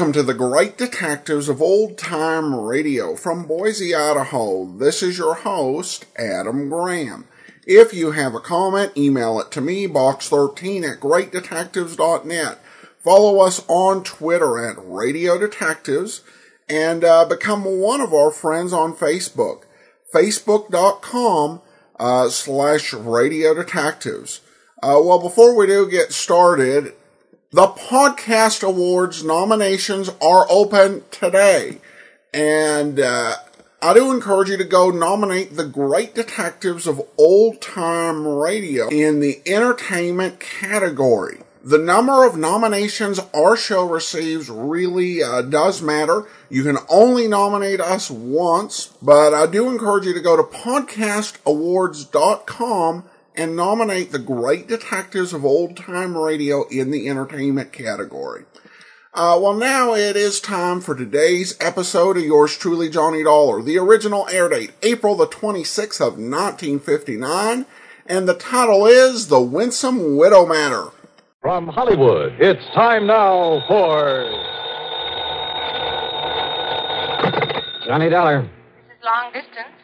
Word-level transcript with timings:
Welcome 0.00 0.14
to 0.14 0.22
the 0.22 0.32
Great 0.32 0.78
Detectives 0.78 1.50
of 1.50 1.60
Old 1.60 1.98
Time 1.98 2.54
Radio 2.54 3.16
from 3.16 3.46
Boise, 3.46 3.94
Idaho. 3.94 4.64
This 4.64 5.02
is 5.02 5.18
your 5.18 5.34
host, 5.34 6.06
Adam 6.16 6.70
Graham. 6.70 7.28
If 7.66 7.92
you 7.92 8.12
have 8.12 8.34
a 8.34 8.40
comment, 8.40 8.96
email 8.96 9.38
it 9.40 9.50
to 9.50 9.60
me, 9.60 9.86
box13 9.86 10.90
at 10.90 11.00
greatdetectives.net. 11.00 12.58
Follow 13.04 13.40
us 13.40 13.62
on 13.68 14.02
Twitter 14.02 14.64
at 14.64 14.76
Radio 14.78 15.36
Detectives 15.36 16.22
and 16.66 17.04
uh, 17.04 17.26
become 17.26 17.64
one 17.66 18.00
of 18.00 18.14
our 18.14 18.30
friends 18.30 18.72
on 18.72 18.96
Facebook. 18.96 19.64
Facebook.com 20.14 21.60
uh, 21.98 22.30
slash 22.30 22.94
Radio 22.94 23.52
Detectives. 23.52 24.40
Uh, 24.82 24.96
well, 25.04 25.20
before 25.20 25.54
we 25.54 25.66
do 25.66 25.86
get 25.90 26.14
started, 26.14 26.94
the 27.52 27.66
Podcast 27.66 28.62
Awards 28.62 29.24
nominations 29.24 30.08
are 30.22 30.46
open 30.48 31.02
today. 31.10 31.78
And 32.32 33.00
uh, 33.00 33.34
I 33.82 33.92
do 33.92 34.12
encourage 34.12 34.50
you 34.50 34.56
to 34.56 34.64
go 34.64 34.90
nominate 34.90 35.56
the 35.56 35.64
great 35.64 36.14
detectives 36.14 36.86
of 36.86 37.02
old 37.18 37.60
time 37.60 38.24
radio 38.24 38.86
in 38.88 39.18
the 39.18 39.42
entertainment 39.46 40.38
category. 40.38 41.38
The 41.64 41.78
number 41.78 42.24
of 42.24 42.36
nominations 42.36 43.18
our 43.34 43.56
show 43.56 43.84
receives 43.86 44.48
really 44.48 45.20
uh, 45.22 45.42
does 45.42 45.82
matter. 45.82 46.26
You 46.48 46.62
can 46.62 46.78
only 46.88 47.26
nominate 47.26 47.80
us 47.80 48.08
once, 48.10 48.94
but 49.02 49.34
I 49.34 49.46
do 49.46 49.68
encourage 49.68 50.06
you 50.06 50.14
to 50.14 50.20
go 50.20 50.36
to 50.36 50.44
podcastawards.com 50.44 53.04
and 53.36 53.56
nominate 53.56 54.12
the 54.12 54.18
great 54.18 54.66
detectives 54.66 55.32
of 55.32 55.44
old 55.44 55.76
time 55.76 56.16
radio 56.16 56.66
in 56.68 56.90
the 56.90 57.08
entertainment 57.08 57.72
category. 57.72 58.44
Uh, 59.12 59.38
well, 59.42 59.54
now 59.54 59.92
it 59.92 60.14
is 60.14 60.40
time 60.40 60.80
for 60.80 60.94
today's 60.94 61.56
episode 61.60 62.16
of 62.16 62.22
yours 62.22 62.56
truly, 62.56 62.88
Johnny 62.88 63.24
Dollar. 63.24 63.60
The 63.60 63.76
original 63.76 64.28
air 64.28 64.48
date, 64.48 64.70
April 64.82 65.16
the 65.16 65.26
26th 65.26 66.00
of 66.00 66.12
1959, 66.14 67.66
and 68.06 68.28
the 68.28 68.34
title 68.34 68.86
is 68.86 69.26
The 69.26 69.40
Winsome 69.40 70.16
Widow 70.16 70.46
Matter. 70.46 70.90
From 71.40 71.66
Hollywood, 71.66 72.34
it's 72.38 72.64
time 72.72 73.06
now 73.08 73.64
for. 73.66 74.30
Johnny 77.86 78.08
Dollar. 78.08 78.42
This 78.42 78.96
is 78.98 79.04
long 79.04 79.32
distance. 79.32 79.74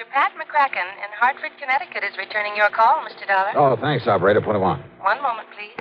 Mr. 0.00 0.08
Pat 0.12 0.32
McCracken 0.32 0.88
in 1.04 1.10
Hartford, 1.18 1.50
Connecticut 1.60 2.02
is 2.04 2.16
returning 2.16 2.56
your 2.56 2.70
call, 2.70 3.04
Mr. 3.04 3.26
Dollar. 3.28 3.52
Oh, 3.54 3.76
thanks, 3.76 4.06
operator. 4.06 4.40
Put 4.40 4.56
him 4.56 4.62
on. 4.62 4.82
One 5.00 5.20
moment, 5.20 5.46
please. 5.52 5.76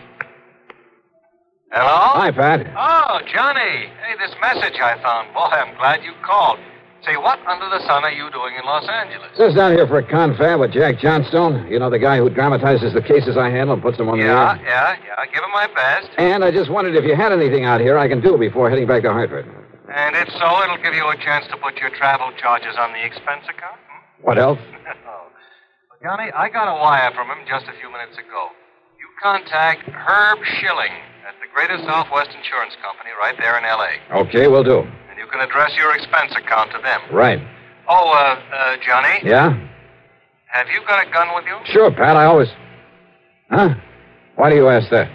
Hello? 1.71 2.19
Hi, 2.19 2.31
Pat. 2.31 2.67
Oh, 2.75 3.21
Johnny. 3.31 3.87
Hey, 3.87 4.15
this 4.19 4.35
message 4.41 4.75
I 4.81 5.01
found. 5.01 5.33
Boy, 5.33 5.47
I'm 5.55 5.73
glad 5.77 6.03
you 6.03 6.11
called. 6.21 6.59
Say, 7.05 7.15
what 7.15 7.39
under 7.47 7.69
the 7.69 7.79
sun 7.87 8.03
are 8.03 8.11
you 8.11 8.29
doing 8.31 8.55
in 8.59 8.65
Los 8.65 8.89
Angeles? 8.89 9.29
Just 9.37 9.55
down 9.55 9.71
here 9.71 9.87
for 9.87 9.99
a 9.99 10.03
confab 10.03 10.59
with 10.59 10.73
Jack 10.73 10.99
Johnstone. 10.99 11.71
You 11.71 11.79
know, 11.79 11.89
the 11.89 11.99
guy 11.99 12.17
who 12.17 12.29
dramatizes 12.29 12.93
the 12.93 13.01
cases 13.01 13.37
I 13.37 13.49
handle 13.49 13.75
and 13.75 13.81
puts 13.81 13.97
them 13.97 14.09
on 14.09 14.19
the 14.19 14.25
air. 14.25 14.59
yeah, 14.65 14.97
yeah. 14.99 15.15
I 15.17 15.27
give 15.27 15.43
him 15.43 15.51
my 15.53 15.67
best. 15.73 16.09
And 16.17 16.43
I 16.43 16.51
just 16.51 16.69
wondered 16.69 16.95
if 16.95 17.05
you 17.05 17.15
had 17.15 17.31
anything 17.31 17.63
out 17.63 17.79
here 17.79 17.97
I 17.97 18.09
can 18.09 18.19
do 18.19 18.37
before 18.37 18.69
heading 18.69 18.85
back 18.85 19.03
to 19.03 19.13
Hartford. 19.13 19.47
And 19.87 20.17
if 20.17 20.27
so, 20.33 20.63
it'll 20.63 20.83
give 20.83 20.93
you 20.93 21.07
a 21.07 21.15
chance 21.15 21.47
to 21.47 21.57
put 21.57 21.77
your 21.77 21.89
travel 21.91 22.31
charges 22.37 22.75
on 22.77 22.91
the 22.91 23.05
expense 23.05 23.45
account. 23.47 23.78
What 24.21 24.37
else? 24.37 24.59
Oh. 25.07 25.27
Well, 25.89 25.99
Johnny, 26.01 26.31
I 26.31 26.49
got 26.49 26.67
a 26.71 26.75
wire 26.79 27.11
from 27.13 27.27
him 27.27 27.39
just 27.47 27.65
a 27.67 27.73
few 27.79 27.91
minutes 27.91 28.17
ago. 28.17 28.49
You 28.99 29.07
contact 29.21 29.87
Herb 29.89 30.39
Schilling 30.59 30.91
at 31.27 31.35
the 31.41 31.47
Greater 31.53 31.77
Southwest 31.85 32.29
Insurance 32.35 32.73
Company 32.81 33.09
right 33.19 33.35
there 33.37 33.57
in 33.57 33.65
L.A. 33.65 33.99
Okay, 34.27 34.47
we'll 34.47 34.63
do. 34.63 34.79
And 35.09 35.17
you 35.17 35.27
can 35.31 35.41
address 35.41 35.71
your 35.77 35.93
expense 35.95 36.31
account 36.35 36.71
to 36.71 36.79
them. 36.81 37.01
Right. 37.11 37.39
Oh, 37.87 38.09
uh, 38.11 38.39
uh, 38.53 38.77
Johnny, 38.85 39.19
Yeah? 39.23 39.53
have 40.47 40.67
you 40.69 40.81
got 40.87 41.05
a 41.05 41.11
gun 41.11 41.27
with 41.35 41.45
you? 41.45 41.57
Sure, 41.73 41.91
Pat. 41.91 42.15
I 42.15 42.25
always. 42.25 42.49
Huh? 43.51 43.73
Why 44.35 44.49
do 44.49 44.55
you 44.55 44.67
ask 44.69 44.89
that? 44.91 45.09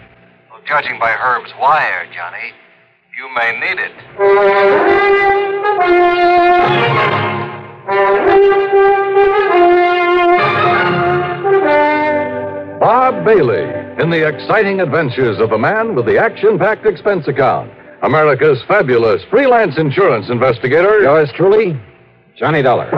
Well, 0.51 0.61
judging 0.67 0.99
by 0.99 1.11
Herb's 1.11 1.53
wire, 1.61 2.07
Johnny, 2.15 2.53
you 3.17 3.29
may 3.35 3.59
need 3.61 3.79
it. 3.81 3.93
Bob 12.81 13.25
Bailey 13.25 13.65
in 14.03 14.11
the 14.11 14.27
exciting 14.27 14.81
adventures 14.81 15.39
of 15.39 15.51
the 15.51 15.59
man 15.59 15.95
with 15.95 16.07
the 16.07 16.19
action 16.19 16.59
packed 16.59 16.87
expense 16.87 17.29
account. 17.29 17.71
America's 18.03 18.63
fabulous 18.69 19.23
freelance 19.31 19.79
insurance 19.79 20.29
investigator. 20.29 21.01
Yours 21.01 21.31
truly, 21.35 21.81
Johnny 22.37 22.61
Dollar. 22.61 22.91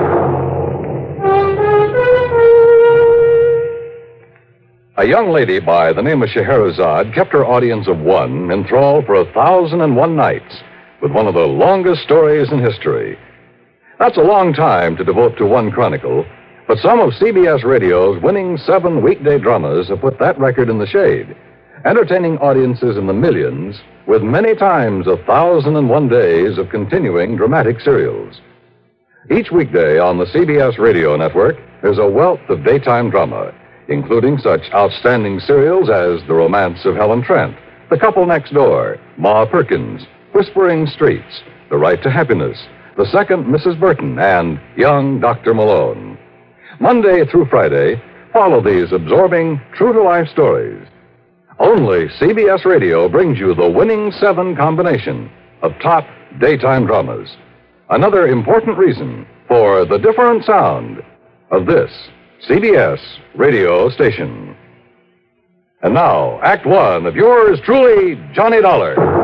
A 4.99 5.05
young 5.05 5.29
lady 5.31 5.61
by 5.61 5.93
the 5.93 6.03
name 6.03 6.23
of 6.23 6.31
Scheherazade 6.31 7.15
kept 7.15 7.33
her 7.33 7.45
audience 7.45 7.87
of 7.87 7.99
one 7.99 8.51
enthralled 8.51 9.05
for 9.05 9.15
a 9.15 9.33
thousand 9.33 9.83
and 9.83 9.95
one 9.95 10.17
nights 10.17 10.63
with 11.03 11.13
one 11.13 11.27
of 11.27 11.35
the 11.35 11.41
longest 11.41 12.03
stories 12.03 12.51
in 12.51 12.59
history. 12.59 13.19
That's 13.99 14.19
a 14.19 14.23
long 14.23 14.53
time 14.53 14.95
to 14.97 15.05
devote 15.05 15.39
to 15.39 15.47
one 15.47 15.71
chronicle, 15.71 16.27
but 16.69 16.79
some 16.79 17.01
of 17.01 17.15
CBS 17.15 17.65
Radio's 17.65 18.23
winning 18.23 18.59
seven 18.59 19.03
weekday 19.03 19.39
dramas 19.39 19.89
have 19.89 20.03
put 20.03 20.19
that 20.19 20.39
record 20.39 20.69
in 20.69 20.79
the 20.79 20.87
shade, 20.87 21.35
entertaining 21.87 22.37
audiences 22.39 22.99
in 22.99 23.07
the 23.07 23.15
millions 23.15 23.81
with 24.07 24.23
many 24.23 24.55
times 24.55 25.07
a 25.07 25.17
thousand 25.25 25.77
and 25.77 25.89
one 25.89 26.09
days 26.09 26.59
of 26.59 26.69
continuing 26.69 27.37
dramatic 27.37 27.81
serials. 27.81 28.39
Each 29.31 29.51
weekday 29.51 29.99
on 29.99 30.19
the 30.19 30.27
CBS 30.27 30.77
Radio 30.79 31.17
Network, 31.17 31.57
there's 31.81 31.99
a 31.99 32.07
wealth 32.07 32.41
of 32.51 32.65
daytime 32.65 33.09
drama, 33.09 33.55
including 33.89 34.37
such 34.37 34.71
outstanding 34.75 35.41
serials 35.41 35.89
as 35.89 36.21
The 36.27 36.35
Romance 36.35 36.85
of 36.85 36.97
Helen 36.97 37.23
Trent, 37.23 37.57
The 37.89 37.99
Couple 37.99 38.27
Next 38.27 38.53
Door, 38.53 38.99
Ma 39.17 39.47
Perkins, 39.47 40.03
Whispering 40.35 40.87
Streets, 40.87 41.43
The 41.71 41.79
Right 41.79 42.03
to 42.03 42.11
Happiness, 42.11 42.59
The 42.97 43.07
Second 43.13 43.45
Mrs. 43.45 43.79
Burton, 43.79 44.19
and 44.19 44.59
Young 44.75 45.21
Dr. 45.21 45.53
Malone. 45.53 46.17
Monday 46.81 47.27
through 47.27 47.45
Friday, 47.51 48.01
follow 48.33 48.63
these 48.63 48.91
absorbing, 48.91 49.61
true 49.75 49.93
to 49.93 50.03
life 50.03 50.29
stories. 50.29 50.89
Only 51.59 52.09
CBS 52.19 52.65
Radio 52.65 53.07
brings 53.07 53.39
you 53.39 53.55
the 53.55 53.69
winning 53.69 54.13
seven 54.13 54.57
combination 54.57 55.31
of 55.61 55.73
top 55.83 56.07
daytime 56.41 56.87
dramas. 56.87 57.37
Another 57.91 58.29
important 58.29 58.79
reason 58.79 59.27
for 59.47 59.85
the 59.85 59.99
different 59.99 60.45
sound 60.45 61.03
of 61.51 61.67
this 61.67 61.91
CBS 62.49 62.99
radio 63.35 63.91
station. 63.91 64.57
And 65.83 65.93
now, 65.93 66.41
Act 66.41 66.65
One 66.67 67.05
of 67.05 67.15
yours 67.15 67.61
truly, 67.63 68.19
Johnny 68.33 68.63
Dollar. 68.63 69.16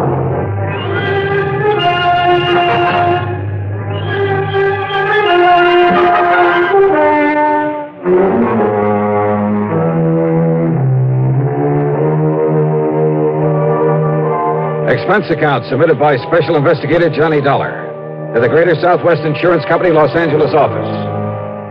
Expense 14.88 15.30
account 15.30 15.64
submitted 15.70 15.98
by 15.98 16.16
Special 16.26 16.56
Investigator 16.56 17.08
Johnny 17.08 17.40
Dollar 17.40 17.86
to 18.34 18.40
the 18.40 18.48
Greater 18.48 18.74
Southwest 18.82 19.22
Insurance 19.22 19.64
Company, 19.66 19.90
Los 19.90 20.10
Angeles 20.16 20.52
office. 20.54 20.90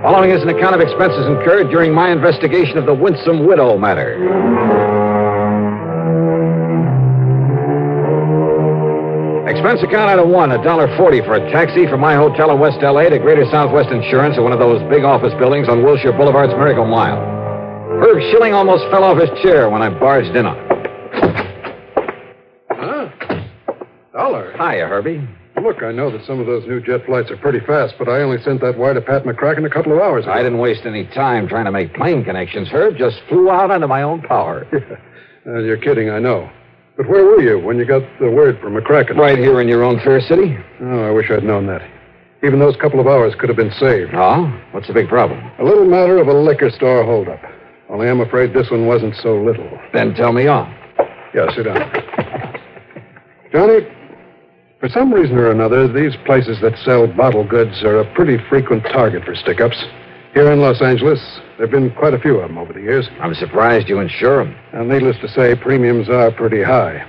Following 0.01 0.31
is 0.31 0.41
an 0.41 0.49
account 0.49 0.75
of 0.75 0.81
expenses 0.81 1.27
incurred 1.27 1.69
during 1.69 1.93
my 1.93 2.09
investigation 2.09 2.77
of 2.77 2.85
the 2.85 2.93
Winsome 2.93 3.45
Widow 3.45 3.77
matter. 3.77 4.15
Expense 9.51 9.83
account 9.83 10.09
item 10.09 10.31
one, 10.31 10.51
a 10.55 10.63
dollar 10.63 10.87
forty 10.95 11.19
for 11.19 11.35
a 11.35 11.51
taxi 11.51 11.85
from 11.85 11.99
my 11.99 12.15
hotel 12.15 12.49
in 12.51 12.59
West 12.59 12.79
LA 12.81 13.09
to 13.09 13.19
Greater 13.19 13.43
Southwest 13.51 13.89
Insurance 13.91 14.37
at 14.37 14.43
one 14.43 14.53
of 14.53 14.59
those 14.59 14.81
big 14.89 15.03
office 15.03 15.33
buildings 15.37 15.67
on 15.67 15.83
Wilshire 15.83 16.13
Boulevard's 16.13 16.53
Miracle 16.55 16.87
Mile. 16.87 17.19
Herb 17.99 18.17
Schilling 18.31 18.53
almost 18.53 18.89
fell 18.89 19.03
off 19.03 19.19
his 19.19 19.29
chair 19.43 19.69
when 19.69 19.81
I 19.81 19.89
barged 19.89 20.33
in 20.35 20.45
on 20.47 20.55
him. 20.57 20.67
Huh? 22.71 23.09
Dollar. 24.13 24.49
Hiya, 24.61 24.87
Herbie. 24.87 25.27
Look, 25.61 25.81
I 25.81 25.91
know 25.91 26.11
that 26.11 26.25
some 26.25 26.39
of 26.39 26.45
those 26.45 26.67
new 26.67 26.81
jet 26.81 27.05
flights 27.05 27.31
are 27.31 27.37
pretty 27.37 27.59
fast, 27.65 27.95
but 27.97 28.07
I 28.07 28.21
only 28.21 28.41
sent 28.43 28.61
that 28.61 28.77
wire 28.77 28.93
to 28.93 29.01
Pat 29.01 29.23
McCracken 29.23 29.65
a 29.65 29.69
couple 29.69 29.91
of 29.91 29.99
hours 29.99 30.25
ago. 30.25 30.33
I 30.33 30.43
didn't 30.43 30.59
waste 30.59 30.85
any 30.85 31.05
time 31.07 31.47
trying 31.47 31.65
to 31.65 31.71
make 31.71 31.95
plane 31.95 32.23
connections, 32.23 32.67
Herb. 32.69 32.95
Just 32.97 33.17
flew 33.27 33.49
out 33.49 33.71
under 33.71 33.87
my 33.87 34.03
own 34.03 34.21
power. 34.21 34.67
Uh, 35.43 35.57
you're 35.57 35.75
kidding, 35.75 36.07
I 36.07 36.19
know. 36.19 36.47
But 36.95 37.09
where 37.09 37.25
were 37.25 37.41
you 37.41 37.57
when 37.57 37.75
you 37.79 37.83
got 37.83 38.03
the 38.19 38.29
word 38.29 38.59
from 38.61 38.75
McCracken? 38.75 39.17
right 39.17 39.39
here 39.39 39.59
in 39.59 39.67
your 39.67 39.83
own 39.83 39.99
fair 40.01 40.21
city. 40.21 40.55
Oh, 40.79 41.01
I 41.01 41.09
wish 41.09 41.31
I'd 41.31 41.43
known 41.43 41.65
that. 41.65 41.81
Even 42.43 42.59
those 42.59 42.75
couple 42.75 42.99
of 42.99 43.07
hours 43.07 43.33
could 43.39 43.49
have 43.49 43.57
been 43.57 43.71
saved. 43.71 44.11
Oh? 44.13 44.45
What's 44.69 44.85
the 44.85 44.93
big 44.93 45.07
problem? 45.07 45.39
A 45.57 45.63
little 45.63 45.85
matter 45.85 46.19
of 46.19 46.27
a 46.27 46.33
liquor 46.33 46.69
store 46.69 47.03
holdup. 47.03 47.41
Only 47.89 48.07
I'm 48.07 48.21
afraid 48.21 48.53
this 48.53 48.69
one 48.69 48.85
wasn't 48.85 49.15
so 49.15 49.41
little. 49.41 49.67
Then 49.93 50.13
tell 50.13 50.31
me 50.31 50.45
all. 50.45 50.71
Yeah, 51.33 51.51
sit 51.55 51.63
down. 51.63 51.91
Johnny, 53.51 53.79
For 54.81 54.89
some 54.89 55.13
reason 55.13 55.37
or 55.37 55.51
another, 55.51 55.87
these 55.87 56.15
places 56.25 56.59
that 56.61 56.75
sell 56.79 57.05
bottle 57.05 57.47
goods 57.47 57.83
are 57.83 57.99
a 57.99 58.15
pretty 58.15 58.39
frequent 58.49 58.81
target 58.85 59.23
for 59.23 59.35
stick 59.35 59.61
ups. 59.61 59.77
Here 60.33 60.51
in 60.51 60.59
Los 60.59 60.81
Angeles, 60.81 61.19
there 61.57 61.67
have 61.67 61.71
been 61.71 61.91
quite 61.91 62.15
a 62.15 62.19
few 62.19 62.37
of 62.37 62.49
them 62.49 62.57
over 62.57 62.73
the 62.73 62.81
years. 62.81 63.07
I'm 63.19 63.35
surprised 63.35 63.87
you 63.87 63.99
insure 63.99 64.43
them. 64.43 64.55
And 64.73 64.89
needless 64.89 65.17
to 65.21 65.27
say, 65.27 65.53
premiums 65.53 66.09
are 66.09 66.31
pretty 66.31 66.63
high. 66.63 67.07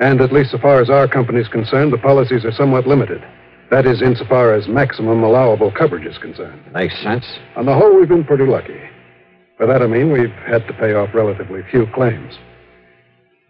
And 0.00 0.22
at 0.22 0.32
least 0.32 0.52
so 0.52 0.58
far 0.58 0.80
as 0.80 0.88
our 0.88 1.06
company's 1.06 1.48
concerned, 1.48 1.92
the 1.92 1.98
policies 1.98 2.46
are 2.46 2.52
somewhat 2.52 2.86
limited. 2.86 3.22
That 3.70 3.84
is, 3.84 4.00
insofar 4.00 4.54
as 4.54 4.66
maximum 4.66 5.22
allowable 5.22 5.72
coverage 5.72 6.06
is 6.06 6.16
concerned. 6.16 6.62
Makes 6.72 7.02
sense. 7.02 7.26
On 7.56 7.66
the 7.66 7.74
whole, 7.74 7.94
we've 7.94 8.08
been 8.08 8.24
pretty 8.24 8.46
lucky. 8.46 8.80
By 9.58 9.66
that 9.66 9.82
I 9.82 9.86
mean 9.86 10.10
we've 10.10 10.30
had 10.46 10.66
to 10.66 10.72
pay 10.72 10.94
off 10.94 11.10
relatively 11.12 11.60
few 11.70 11.86
claims. 11.94 12.38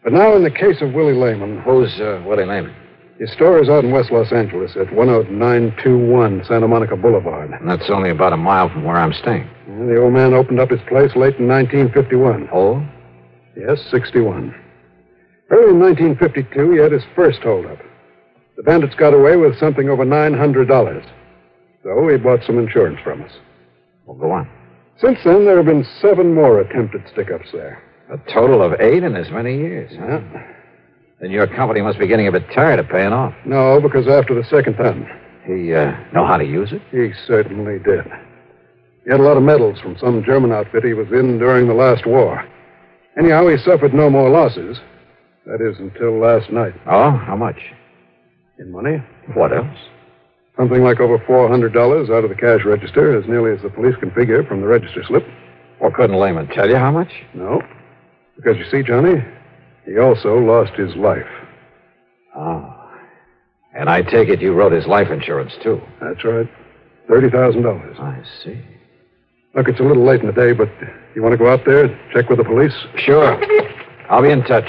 But 0.03 0.15
now, 0.15 0.35
in 0.35 0.43
the 0.43 0.51
case 0.51 0.83
of 0.83 0.95
Willie 0.95 1.15
Lehman, 1.15 1.61
Who's 1.61 2.01
uh, 2.01 2.25
Willie 2.27 2.45
Lehman? 2.45 2.75
His 3.19 3.33
store 3.33 3.63
is 3.63 3.69
out 3.69 3.85
in 3.85 3.93
West 3.93 4.11
Los 4.11 4.31
Angeles 4.31 4.77
at 4.77 4.89
10921 4.89 6.45
Santa 6.45 6.69
Monica 6.69 6.97
Boulevard. 6.97 7.51
And 7.51 7.69
that's 7.69 7.89
only 7.89 8.11
about 8.11 8.35
a 8.35 8.37
mile 8.37 8.69
from 8.69 8.85
where 8.85 8.97
I'm 8.97 9.15
staying. 9.15 9.49
And 9.67 9.89
the 9.89 10.01
old 10.01 10.13
man 10.13 10.35
opened 10.35 10.61
up 10.61 10.71
his 10.71 10.81
place 10.89 11.17
late 11.17 11.37
in 11.37 11.49
1951. 11.49 12.49
Oh? 12.53 12.87
Yes, 13.57 13.81
61. 13.91 14.55
Early 15.49 15.71
in 15.71 15.81
1952, 15.81 16.73
he 16.73 16.79
had 16.79 16.93
his 16.93 17.05
first 17.15 17.41
holdup. 17.41 17.79
The 18.57 18.63
bandits 18.63 18.95
got 18.95 19.15
away 19.15 19.37
with 19.37 19.59
something 19.59 19.89
over 19.89 20.05
$900. 20.05 21.11
So 21.83 22.09
he 22.09 22.17
bought 22.19 22.45
some 22.45 22.59
insurance 22.59 22.99
from 23.03 23.23
us. 23.23 23.33
Well, 24.05 24.17
go 24.17 24.31
on. 24.31 24.49
Since 24.99 25.21
then, 25.25 25.45
there 25.45 25.57
have 25.57 25.67
been 25.67 25.87
seven 26.01 26.35
more 26.35 26.61
attempted 26.61 27.03
stick 27.13 27.31
ups 27.31 27.49
there. 27.53 27.83
A 28.13 28.19
total 28.33 28.63
of 28.63 28.81
eight 28.81 29.05
in 29.05 29.17
as 29.17 29.31
many 29.31 29.57
years. 29.57 29.93
Huh? 29.99 30.21
Yeah. 30.21 30.53
Then 31.21 31.31
your 31.31 31.47
company 31.47 31.81
must 31.81 31.99
be 31.99 32.07
getting 32.07 32.29
a 32.29 32.33
bit 32.33 32.45
tired 32.55 32.79
of 32.79 32.89
paying 32.89 33.13
off. 33.13 33.35
No, 33.47 33.81
because 33.81 34.07
after 34.07 34.35
the 34.35 34.45
second 34.49 34.75
time, 34.77 35.07
He 35.47 35.73
uh, 35.75 35.93
know 36.13 36.27
how 36.27 36.37
to 36.37 36.45
use 36.45 36.73
it? 36.73 36.83
he 36.91 37.13
certainly 37.27 37.79
did. 37.79 38.05
He 39.05 39.11
had 39.11 39.21
a 39.21 39.23
lot 39.23 39.37
of 39.37 39.43
medals 39.43 39.79
from 39.81 39.97
some 39.99 40.23
German 40.25 40.53
outfit 40.53 40.85
he 40.85 40.93
was 40.93 41.07
in 41.13 41.39
during 41.39 41.69
the 41.69 41.75
last 41.75 42.07
war. 42.07 42.45
Anyhow, 43.19 43.47
he 43.49 43.57
suffered 43.57 43.95
no 43.95 44.11
more 44.11 44.29
losses. 44.29 44.79
That 45.47 45.61
is, 45.63 45.79
until 45.79 46.19
last 46.19 46.51
night. 46.51 46.75
Oh, 46.87 47.13
how 47.13 47.37
much? 47.37 47.57
In 48.59 48.73
money? 48.73 49.03
What 49.35 49.57
else? 49.57 49.79
Something 50.59 50.83
like 50.83 50.99
over 51.01 51.19
$400 51.19 52.11
out 52.11 52.25
of 52.25 52.31
the 52.31 52.35
cash 52.37 52.65
register, 52.65 53.17
as 53.17 53.29
nearly 53.29 53.53
as 53.57 53.63
the 53.63 53.69
police 53.71 53.95
can 54.01 54.11
figure 54.11 54.43
from 54.45 54.61
the 54.61 54.67
register 54.67 55.03
slip. 55.07 55.25
Well, 55.81 55.93
couldn't 55.93 56.19
Lehman 56.19 56.49
tell 56.49 56.69
you 56.69 56.77
how 56.77 56.91
much? 56.91 57.13
No. 57.33 57.63
Because 58.37 58.57
you 58.59 58.65
see, 58.71 58.83
Johnny, 58.83 59.23
he 59.87 59.99
also 59.99 60.37
lost 60.37 60.73
his 60.75 60.95
life. 60.97 61.27
Oh. 62.37 62.73
And 63.75 63.89
I 63.89 64.03
take 64.03 64.29
it 64.29 64.41
you 64.41 64.53
wrote 64.53 64.73
his 64.73 64.87
life 64.87 65.11
insurance, 65.11 65.53
too. 65.63 65.81
That's 66.01 66.25
right. 66.25 66.49
$30,000. 67.09 68.01
I 68.01 68.23
see. 68.43 68.61
Look, 69.55 69.69
it's 69.69 69.81
a 69.81 69.83
little 69.83 70.05
late 70.05 70.21
in 70.21 70.27
the 70.27 70.33
day, 70.33 70.53
but 70.53 70.69
you 71.15 71.23
want 71.23 71.33
to 71.33 71.39
go 71.39 71.49
out 71.49 71.65
there, 71.65 71.89
check 72.13 72.29
with 72.29 72.39
the 72.39 72.45
police? 72.45 72.75
Sure. 72.99 73.41
I'll 74.11 74.23
be 74.23 74.31
in 74.31 74.43
touch. 74.45 74.69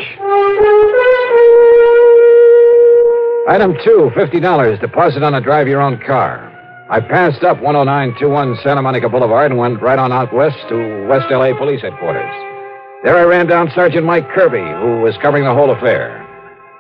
Item 3.50 3.76
two, 3.84 4.12
$50, 4.16 4.82
deposit 4.82 5.24
on 5.24 5.34
a 5.34 5.42
drive 5.42 5.68
your 5.68 5.82
own 5.82 6.00
car. 6.06 6.54
I 6.90 7.00
passed 7.00 7.44
up 7.44 7.58
10921 7.60 8.58
Santa 8.64 8.82
Monica 8.82 9.10
Boulevard 9.10 9.52
and 9.52 9.60
went 9.60 9.82
right 9.82 10.00
on 10.00 10.12
out 10.12 10.34
west 10.34 10.58
to 10.70 11.08
West 11.08 11.28
LA 11.32 11.58
Police 11.58 11.82
Headquarters. 11.82 12.57
There 13.04 13.16
I 13.16 13.24
ran 13.24 13.48
down 13.48 13.72
Sergeant 13.76 14.06
Mike 14.06 14.28
Kirby, 14.30 14.58
who 14.58 15.02
was 15.02 15.16
covering 15.22 15.44
the 15.44 15.54
whole 15.54 15.72
affair. 15.72 16.24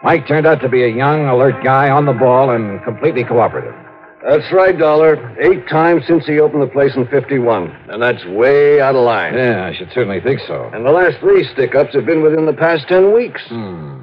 Mike 0.03 0.27
turned 0.27 0.47
out 0.47 0.61
to 0.61 0.69
be 0.69 0.83
a 0.83 0.87
young, 0.87 1.27
alert 1.27 1.63
guy 1.63 1.89
on 1.89 2.05
the 2.05 2.13
ball 2.13 2.49
and 2.51 2.83
completely 2.83 3.23
cooperative. 3.23 3.75
That's 4.27 4.51
right, 4.51 4.77
Dollar. 4.77 5.15
Eight 5.39 5.67
times 5.69 6.03
since 6.07 6.25
he 6.25 6.39
opened 6.39 6.63
the 6.63 6.67
place 6.67 6.95
in 6.95 7.07
51. 7.07 7.69
And 7.89 8.01
that's 8.01 8.25
way 8.25 8.81
out 8.81 8.95
of 8.95 9.03
line. 9.03 9.35
Yeah, 9.35 9.65
I 9.65 9.75
should 9.75 9.89
certainly 9.93 10.19
think 10.19 10.41
so. 10.47 10.69
And 10.73 10.85
the 10.85 10.91
last 10.91 11.19
three 11.19 11.47
stick 11.53 11.75
ups 11.75 11.93
have 11.93 12.05
been 12.05 12.23
within 12.23 12.45
the 12.45 12.53
past 12.53 12.87
ten 12.87 13.13
weeks. 13.13 13.41
Hmm. 13.47 14.01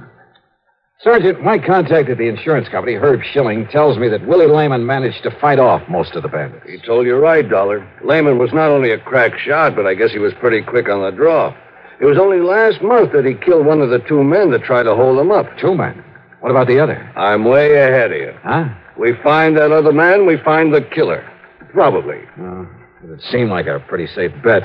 Sergeant, 1.02 1.42
my 1.42 1.58
contact 1.58 2.08
at 2.08 2.16
the 2.16 2.28
insurance 2.28 2.68
company, 2.68 2.94
Herb 2.94 3.20
Schilling, 3.32 3.66
tells 3.68 3.98
me 3.98 4.08
that 4.08 4.26
Willie 4.26 4.46
Lehman 4.46 4.86
managed 4.86 5.22
to 5.24 5.30
fight 5.40 5.58
off 5.58 5.86
most 5.88 6.14
of 6.14 6.22
the 6.22 6.28
bandits. 6.28 6.64
He 6.66 6.78
told 6.78 7.04
you 7.04 7.16
right, 7.16 7.46
Dollar. 7.46 7.86
Lehman 8.02 8.38
was 8.38 8.52
not 8.54 8.70
only 8.70 8.92
a 8.92 8.98
crack 8.98 9.38
shot, 9.38 9.76
but 9.76 9.84
I 9.84 9.94
guess 9.94 10.12
he 10.12 10.18
was 10.18 10.32
pretty 10.40 10.62
quick 10.62 10.88
on 10.88 11.02
the 11.02 11.10
draw. 11.10 11.54
It 12.00 12.06
was 12.06 12.18
only 12.18 12.40
last 12.40 12.82
month 12.82 13.12
that 13.12 13.24
he 13.24 13.34
killed 13.34 13.66
one 13.66 13.80
of 13.80 13.90
the 13.90 14.00
two 14.00 14.22
men 14.24 14.50
that 14.50 14.64
tried 14.64 14.84
to 14.84 14.94
hold 14.94 15.18
him 15.18 15.30
up. 15.30 15.46
Two 15.58 15.74
men. 15.74 16.04
What 16.40 16.50
about 16.50 16.66
the 16.66 16.78
other? 16.78 16.98
I'm 17.16 17.44
way 17.44 17.74
ahead 17.76 18.12
of 18.12 18.18
you. 18.18 18.34
Huh? 18.42 18.68
We 18.98 19.14
find 19.22 19.56
that 19.56 19.72
other 19.72 19.92
man, 19.92 20.26
we 20.26 20.36
find 20.44 20.74
the 20.74 20.82
killer. 20.82 21.24
Probably. 21.72 22.20
Oh, 22.38 22.68
it 23.04 23.20
seemed 23.30 23.50
like 23.50 23.66
a 23.66 23.80
pretty 23.88 24.06
safe 24.08 24.32
bet. 24.42 24.62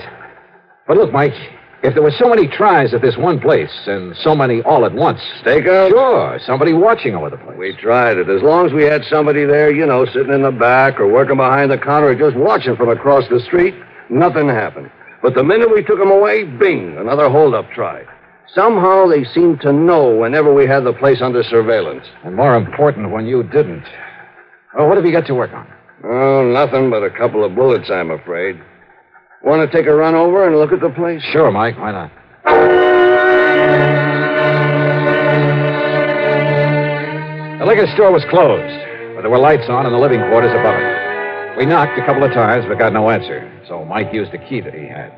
But 0.87 0.97
look, 0.97 1.11
Mike, 1.11 1.33
if 1.81 1.93
there 1.93 2.03
were 2.03 2.11
so 2.11 2.27
many 2.27 2.47
tries 2.47 2.93
at 2.93 3.01
this 3.01 3.15
one 3.15 3.39
place 3.39 3.71
and 3.87 4.15
so 4.17 4.35
many 4.35 4.61
all 4.63 4.85
at 4.85 4.93
once. 4.93 5.21
Stakeout? 5.41 5.89
Sure, 5.89 6.39
somebody 6.45 6.73
watching 6.73 7.15
over 7.15 7.29
the 7.29 7.37
place. 7.37 7.57
We 7.57 7.75
tried 7.77 8.17
it. 8.17 8.29
As 8.29 8.41
long 8.41 8.65
as 8.65 8.73
we 8.73 8.83
had 8.83 9.03
somebody 9.05 9.45
there, 9.45 9.71
you 9.71 9.85
know, 9.85 10.05
sitting 10.05 10.33
in 10.33 10.41
the 10.41 10.51
back 10.51 10.99
or 10.99 11.07
working 11.07 11.37
behind 11.37 11.71
the 11.71 11.77
counter 11.77 12.09
or 12.09 12.15
just 12.15 12.35
watching 12.35 12.75
from 12.75 12.89
across 12.89 13.27
the 13.29 13.39
street, 13.39 13.75
nothing 14.09 14.49
happened. 14.49 14.91
But 15.21 15.35
the 15.35 15.43
minute 15.43 15.69
we 15.69 15.83
took 15.83 15.99
them 15.99 16.11
away, 16.11 16.45
bing, 16.45 16.97
another 16.97 17.29
holdup 17.29 17.69
try. 17.71 18.03
Somehow 18.53 19.07
they 19.07 19.25
seemed 19.25 19.61
to 19.61 19.73
know 19.73 20.15
whenever 20.15 20.53
we 20.53 20.65
had 20.65 20.83
the 20.83 20.93
place 20.93 21.21
under 21.21 21.43
surveillance. 21.43 22.05
And 22.23 22.35
more 22.35 22.55
important, 22.55 23.11
when 23.11 23.27
you 23.27 23.43
didn't. 23.43 23.83
Oh, 24.77 24.87
what 24.87 24.97
have 24.97 25.05
you 25.05 25.11
got 25.11 25.27
to 25.27 25.35
work 25.35 25.51
on? 25.53 25.67
Oh, 26.03 26.49
nothing 26.51 26.89
but 26.89 27.03
a 27.03 27.09
couple 27.09 27.43
of 27.43 27.53
bullets, 27.53 27.89
I'm 27.91 28.11
afraid. 28.11 28.59
Want 29.43 29.69
to 29.69 29.77
take 29.77 29.87
a 29.87 29.93
run 29.93 30.15
over 30.15 30.47
and 30.47 30.55
look 30.57 30.71
at 30.71 30.79
the 30.79 30.89
place? 30.89 31.21
Sure, 31.31 31.51
Mike, 31.51 31.77
why 31.77 31.91
not? 31.91 32.11
The 37.59 37.65
liquor 37.65 37.87
store 37.93 38.11
was 38.11 38.23
closed, 38.29 39.15
but 39.15 39.21
there 39.21 39.29
were 39.29 39.37
lights 39.37 39.67
on 39.69 39.85
in 39.85 39.91
the 39.91 39.99
living 39.99 40.21
quarters 40.29 40.51
above 40.51 40.75
it. 40.79 41.57
We 41.57 41.65
knocked 41.65 41.99
a 41.99 42.05
couple 42.05 42.23
of 42.23 42.31
times, 42.31 42.65
but 42.69 42.79
got 42.79 42.93
no 42.93 43.09
answer, 43.09 43.51
so 43.67 43.83
Mike 43.83 44.13
used 44.13 44.31
the 44.31 44.37
key 44.37 44.61
that 44.61 44.73
he 44.73 44.87
had. 44.87 45.11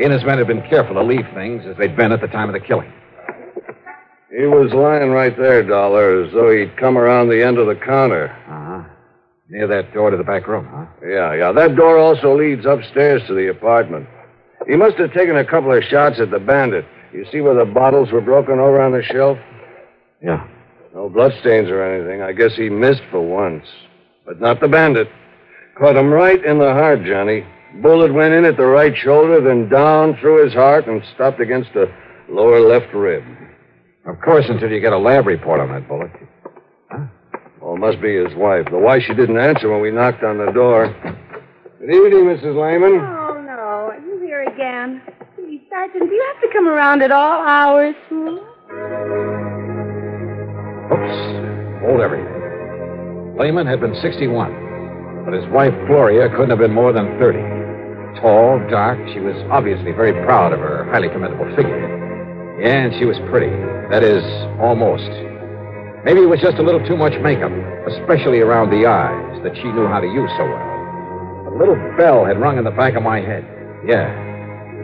He 0.00 0.04
and 0.04 0.14
his 0.14 0.24
men 0.24 0.38
had 0.38 0.46
been 0.46 0.62
careful 0.62 0.94
to 0.94 1.02
leave 1.02 1.26
things 1.34 1.62
as 1.68 1.76
they'd 1.76 1.94
been 1.94 2.10
at 2.10 2.22
the 2.22 2.26
time 2.26 2.48
of 2.48 2.54
the 2.54 2.66
killing. 2.66 2.90
He 4.30 4.46
was 4.46 4.72
lying 4.72 5.10
right 5.10 5.36
there, 5.36 5.62
Dollar, 5.62 6.24
as 6.24 6.32
though 6.32 6.50
he'd 6.50 6.74
come 6.78 6.96
around 6.96 7.28
the 7.28 7.44
end 7.44 7.58
of 7.58 7.66
the 7.66 7.74
counter. 7.74 8.34
Uh 8.48 8.64
huh. 8.64 8.94
Near 9.50 9.66
that 9.66 9.92
door 9.92 10.08
to 10.08 10.16
the 10.16 10.24
back 10.24 10.48
room, 10.48 10.66
huh? 10.70 10.86
Yeah, 11.06 11.34
yeah. 11.34 11.52
That 11.52 11.76
door 11.76 11.98
also 11.98 12.34
leads 12.34 12.64
upstairs 12.64 13.20
to 13.26 13.34
the 13.34 13.50
apartment. 13.50 14.08
He 14.66 14.74
must 14.74 14.96
have 14.96 15.12
taken 15.12 15.36
a 15.36 15.44
couple 15.44 15.76
of 15.76 15.84
shots 15.84 16.18
at 16.18 16.30
the 16.30 16.38
bandit. 16.38 16.86
You 17.12 17.26
see 17.30 17.42
where 17.42 17.54
the 17.54 17.70
bottles 17.70 18.10
were 18.10 18.22
broken 18.22 18.58
over 18.58 18.80
on 18.80 18.92
the 18.92 19.02
shelf? 19.02 19.36
Yeah. 20.22 20.48
No 20.94 21.10
bloodstains 21.10 21.68
or 21.68 21.84
anything. 21.84 22.22
I 22.22 22.32
guess 22.32 22.56
he 22.56 22.70
missed 22.70 23.02
for 23.10 23.20
once. 23.20 23.66
But 24.24 24.40
not 24.40 24.60
the 24.60 24.68
bandit. 24.68 25.08
Caught 25.78 25.96
him 25.96 26.10
right 26.10 26.42
in 26.42 26.58
the 26.58 26.72
heart, 26.72 27.04
Johnny. 27.04 27.44
Bullet 27.82 28.12
went 28.12 28.34
in 28.34 28.44
at 28.44 28.56
the 28.56 28.66
right 28.66 28.96
shoulder, 28.96 29.40
then 29.40 29.68
down 29.68 30.16
through 30.20 30.44
his 30.44 30.52
heart 30.52 30.86
and 30.88 31.02
stopped 31.14 31.40
against 31.40 31.72
the 31.72 31.86
lower 32.28 32.60
left 32.60 32.92
rib. 32.92 33.22
Of 34.06 34.20
course, 34.24 34.44
until 34.48 34.70
you 34.70 34.80
get 34.80 34.92
a 34.92 34.98
lab 34.98 35.26
report 35.26 35.60
on 35.60 35.68
that 35.68 35.88
bullet. 35.88 36.10
Well, 37.60 37.74
it 37.74 37.78
must 37.78 38.00
be 38.00 38.16
his 38.16 38.34
wife. 38.34 38.66
The 38.70 38.78
why 38.78 39.00
she 39.00 39.14
didn't 39.14 39.38
answer 39.38 39.70
when 39.70 39.82
we 39.82 39.90
knocked 39.90 40.24
on 40.24 40.38
the 40.38 40.50
door. 40.52 40.88
Good 41.78 41.90
evening, 41.90 42.24
Mrs. 42.24 42.56
Lehman. 42.56 42.98
Oh, 42.98 43.42
no. 43.46 43.92
Are 43.92 44.00
you 44.00 44.18
here 44.20 44.42
again? 44.42 45.02
Gee, 45.36 45.62
Sergeant, 45.70 46.08
do 46.08 46.14
you 46.14 46.24
have 46.32 46.40
to 46.42 46.48
come 46.56 46.66
around 46.66 47.02
at 47.02 47.12
all 47.12 47.46
hours? 47.46 47.94
Hmm? 48.08 48.38
Oops. 50.92 51.84
Hold 51.84 52.00
everything. 52.00 53.36
Lehman 53.38 53.66
had 53.66 53.80
been 53.80 53.94
61, 54.02 55.24
but 55.24 55.34
his 55.34 55.46
wife, 55.52 55.74
Gloria, 55.86 56.28
couldn't 56.30 56.50
have 56.50 56.58
been 56.58 56.74
more 56.74 56.92
than 56.92 57.18
30. 57.18 57.59
Tall, 58.18 58.58
dark, 58.68 58.98
she 59.14 59.20
was 59.20 59.36
obviously 59.50 59.92
very 59.92 60.12
proud 60.24 60.52
of 60.52 60.58
her 60.58 60.84
highly 60.90 61.08
commendable 61.08 61.46
figure. 61.54 61.78
Yeah, 62.60 62.90
and 62.90 62.94
she 62.98 63.04
was 63.04 63.16
pretty. 63.30 63.50
That 63.88 64.02
is, 64.02 64.24
almost. 64.58 65.08
Maybe 66.04 66.20
it 66.20 66.28
was 66.28 66.40
just 66.40 66.58
a 66.58 66.62
little 66.62 66.82
too 66.86 66.96
much 66.96 67.14
makeup, 67.22 67.52
especially 67.86 68.40
around 68.40 68.70
the 68.70 68.86
eyes, 68.86 69.42
that 69.44 69.56
she 69.56 69.68
knew 69.72 69.86
how 69.86 70.00
to 70.00 70.06
use 70.06 70.30
so 70.36 70.44
well. 70.44 70.68
A 71.48 71.54
little 71.56 71.76
bell 71.96 72.24
had 72.24 72.40
rung 72.40 72.58
in 72.58 72.64
the 72.64 72.70
back 72.70 72.96
of 72.96 73.02
my 73.02 73.20
head. 73.20 73.44
Yeah. 73.86 74.08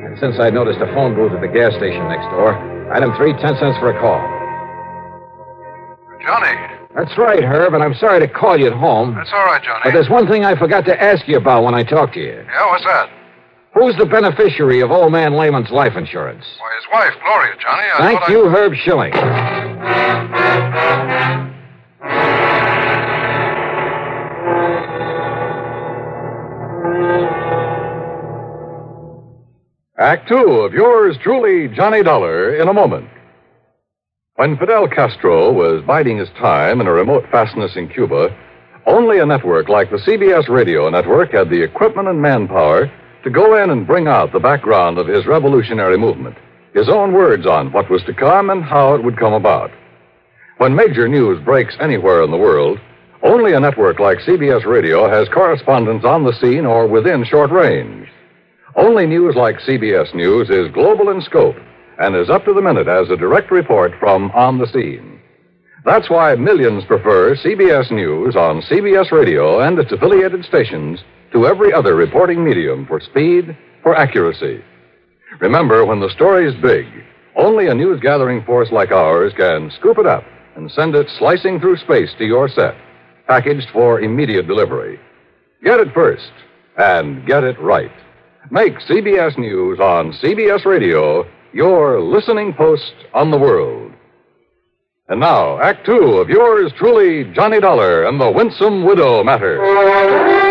And 0.07 0.19
since 0.19 0.39
I'd 0.39 0.55
noticed 0.55 0.81
a 0.81 0.87
phone 0.95 1.15
booth 1.15 1.33
at 1.33 1.41
the 1.41 1.49
gas 1.49 1.73
station 1.77 2.09
next 2.09 2.29
door, 2.33 2.57
item 2.93 3.13
three, 3.17 3.33
ten 3.41 3.57
cents 3.57 3.77
for 3.79 3.91
a 3.91 3.99
call. 4.01 4.21
Johnny. 6.23 6.57
That's 6.97 7.17
right, 7.19 7.45
Herb, 7.45 7.75
and 7.75 7.83
I'm 7.83 7.95
sorry 7.95 8.21
to 8.21 8.29
call 8.29 8.59
you 8.59 8.69
at 8.69 8.73
home. 8.73 9.15
That's 9.15 9.33
all 9.33 9.45
right, 9.45 9.63
Johnny. 9.63 9.83
But 9.85 9.93
there's 9.93 10.09
one 10.09 10.27
thing 10.27 10.45
I 10.45 10.57
forgot 10.57 10.85
to 10.87 10.97
ask 11.01 11.29
you 11.29 11.37
about 11.37 11.63
when 11.63 11.75
I 11.75 11.83
talked 11.83 12.15
to 12.15 12.21
you. 12.21 12.45
Yeah, 12.47 12.71
what's 12.71 12.85
that? 12.85 13.11
Who's 13.77 13.95
the 13.97 14.07
beneficiary 14.07 14.81
of 14.81 14.91
old 14.91 15.13
man 15.13 15.37
Lehman's 15.37 15.71
life 15.71 15.99
insurance? 15.99 16.43
Why, 16.59 16.77
his 16.77 16.87
wife, 16.91 17.13
Gloria, 17.23 17.55
Johnny. 17.61 17.83
I 17.93 17.99
Thank 17.99 18.29
you, 18.31 18.49
I... 18.49 18.53
Herb 18.55 18.73
Schilling. 18.83 19.13
Act 29.99 30.27
two 30.27 30.37
of 30.37 30.73
yours 30.73 31.19
truly, 31.23 31.69
Johnny 31.69 32.03
Dollar, 32.03 32.57
in 32.57 32.69
a 32.69 32.73
moment. 32.73 33.11
When 34.37 34.57
Fidel 34.57 34.89
Castro 34.89 35.53
was 35.53 35.85
biding 35.87 36.17
his 36.17 36.31
time 36.39 36.81
in 36.81 36.87
a 36.87 36.93
remote 36.93 37.25
fastness 37.31 37.77
in 37.77 37.91
Cuba, 37.91 38.35
only 38.87 39.19
a 39.19 39.27
network 39.27 39.69
like 39.69 39.91
the 39.91 39.99
CBS 39.99 40.49
radio 40.49 40.89
network 40.89 41.33
had 41.33 41.51
the 41.51 41.63
equipment 41.63 42.09
and 42.09 42.23
manpower 42.23 42.91
to 43.27 43.33
go 43.33 43.61
in 43.61 43.71
and 43.71 43.89
bring 43.89 44.07
out 44.07 44.33
the 44.33 44.39
background 44.39 44.99
of 44.99 45.09
his 45.09 45.27
revolutionary 45.27 45.99
movement, 45.99 46.37
his 46.75 46.89
own 46.89 47.13
words 47.13 47.45
on 47.45 47.73
what 47.73 47.91
was 47.91 48.01
to 48.05 48.15
come 48.15 48.51
and 48.51 48.63
how 48.63 48.95
it 48.95 49.03
would 49.03 49.19
come 49.19 49.33
about. 49.33 49.73
When 50.59 50.77
major 50.77 51.09
news 51.09 51.45
breaks 51.45 51.75
anywhere 51.81 52.23
in 52.23 52.31
the 52.31 52.37
world, 52.37 52.79
only 53.25 53.55
a 53.55 53.59
network 53.59 53.99
like 53.99 54.19
CBS 54.19 54.65
Radio 54.65 55.09
has 55.09 55.29
correspondents 55.29 56.05
on 56.05 56.23
the 56.23 56.35
scene 56.35 56.65
or 56.65 56.87
within 56.87 57.25
short 57.25 57.51
range. 57.51 58.07
Only 58.77 59.09
news 59.09 59.35
like 59.35 59.59
CBS 59.59 60.15
News 60.15 60.49
is 60.49 60.73
global 60.73 61.11
in 61.11 61.21
scope 61.21 61.57
and 61.99 62.15
is 62.15 62.31
up 62.31 62.45
to 62.45 62.55
the 62.55 62.63
minute 62.63 62.87
as 62.87 63.11
a 63.11 63.17
direct 63.17 63.51
report 63.51 63.91
from 63.99 64.31
on 64.37 64.59
the 64.59 64.69
scene. 64.69 65.21
That's 65.85 66.09
why 66.09 66.37
millions 66.37 66.85
prefer 66.85 67.35
CBS 67.35 67.91
News 67.91 68.37
on 68.37 68.63
CBS 68.63 69.11
Radio 69.11 69.59
and 69.63 69.81
its 69.81 69.91
affiliated 69.91 70.45
stations 70.45 71.01
to 71.33 71.47
every 71.47 71.73
other 71.73 71.95
reporting 71.95 72.45
medium 72.45 72.87
for 72.87 73.01
speed, 73.01 73.57
for 73.83 73.97
accuracy. 73.97 74.63
Remember, 75.41 75.85
when 75.85 76.01
the 76.01 76.11
story's 76.11 76.55
big, 76.63 76.87
only 77.37 77.67
a 77.67 77.75
news 77.75 78.01
gathering 78.01 78.45
force 78.45 78.71
like 78.73 78.91
ours 78.91 79.33
can 79.37 79.71
scoop 79.79 79.99
it 79.99 80.07
up 80.07 80.25
and 80.57 80.71
send 80.71 80.95
it 80.95 81.09
slicing 81.19 81.61
through 81.61 81.77
space 81.77 82.11
to 82.19 82.25
your 82.25 82.49
set, 82.49 82.75
packaged 83.27 83.69
for 83.73 84.01
immediate 84.01 84.47
delivery. 84.47 84.99
Get 85.63 85.81
it 85.81 85.93
first 85.93 86.31
and 86.79 87.27
get 87.27 87.45
it 87.45 87.61
right. 87.61 87.93
Make 88.51 88.79
CBS 88.79 89.37
News 89.37 89.81
on 89.81 90.13
CBS 90.13 90.65
Radio 90.65 91.27
your 91.53 92.01
listening 92.01 92.53
post 92.53 92.93
on 93.15 93.31
the 93.31 93.39
world. 93.39 93.93
And 95.09 95.21
now, 95.21 95.61
Act 95.61 95.87
Two 95.87 96.19
of 96.19 96.29
yours 96.29 96.73
truly, 96.77 97.25
Johnny 97.33 97.61
Dollar 97.61 98.05
and 98.07 98.21
the 98.21 98.31
Winsome 98.31 98.85
Widow 98.85 99.25
Matter. 99.25 100.46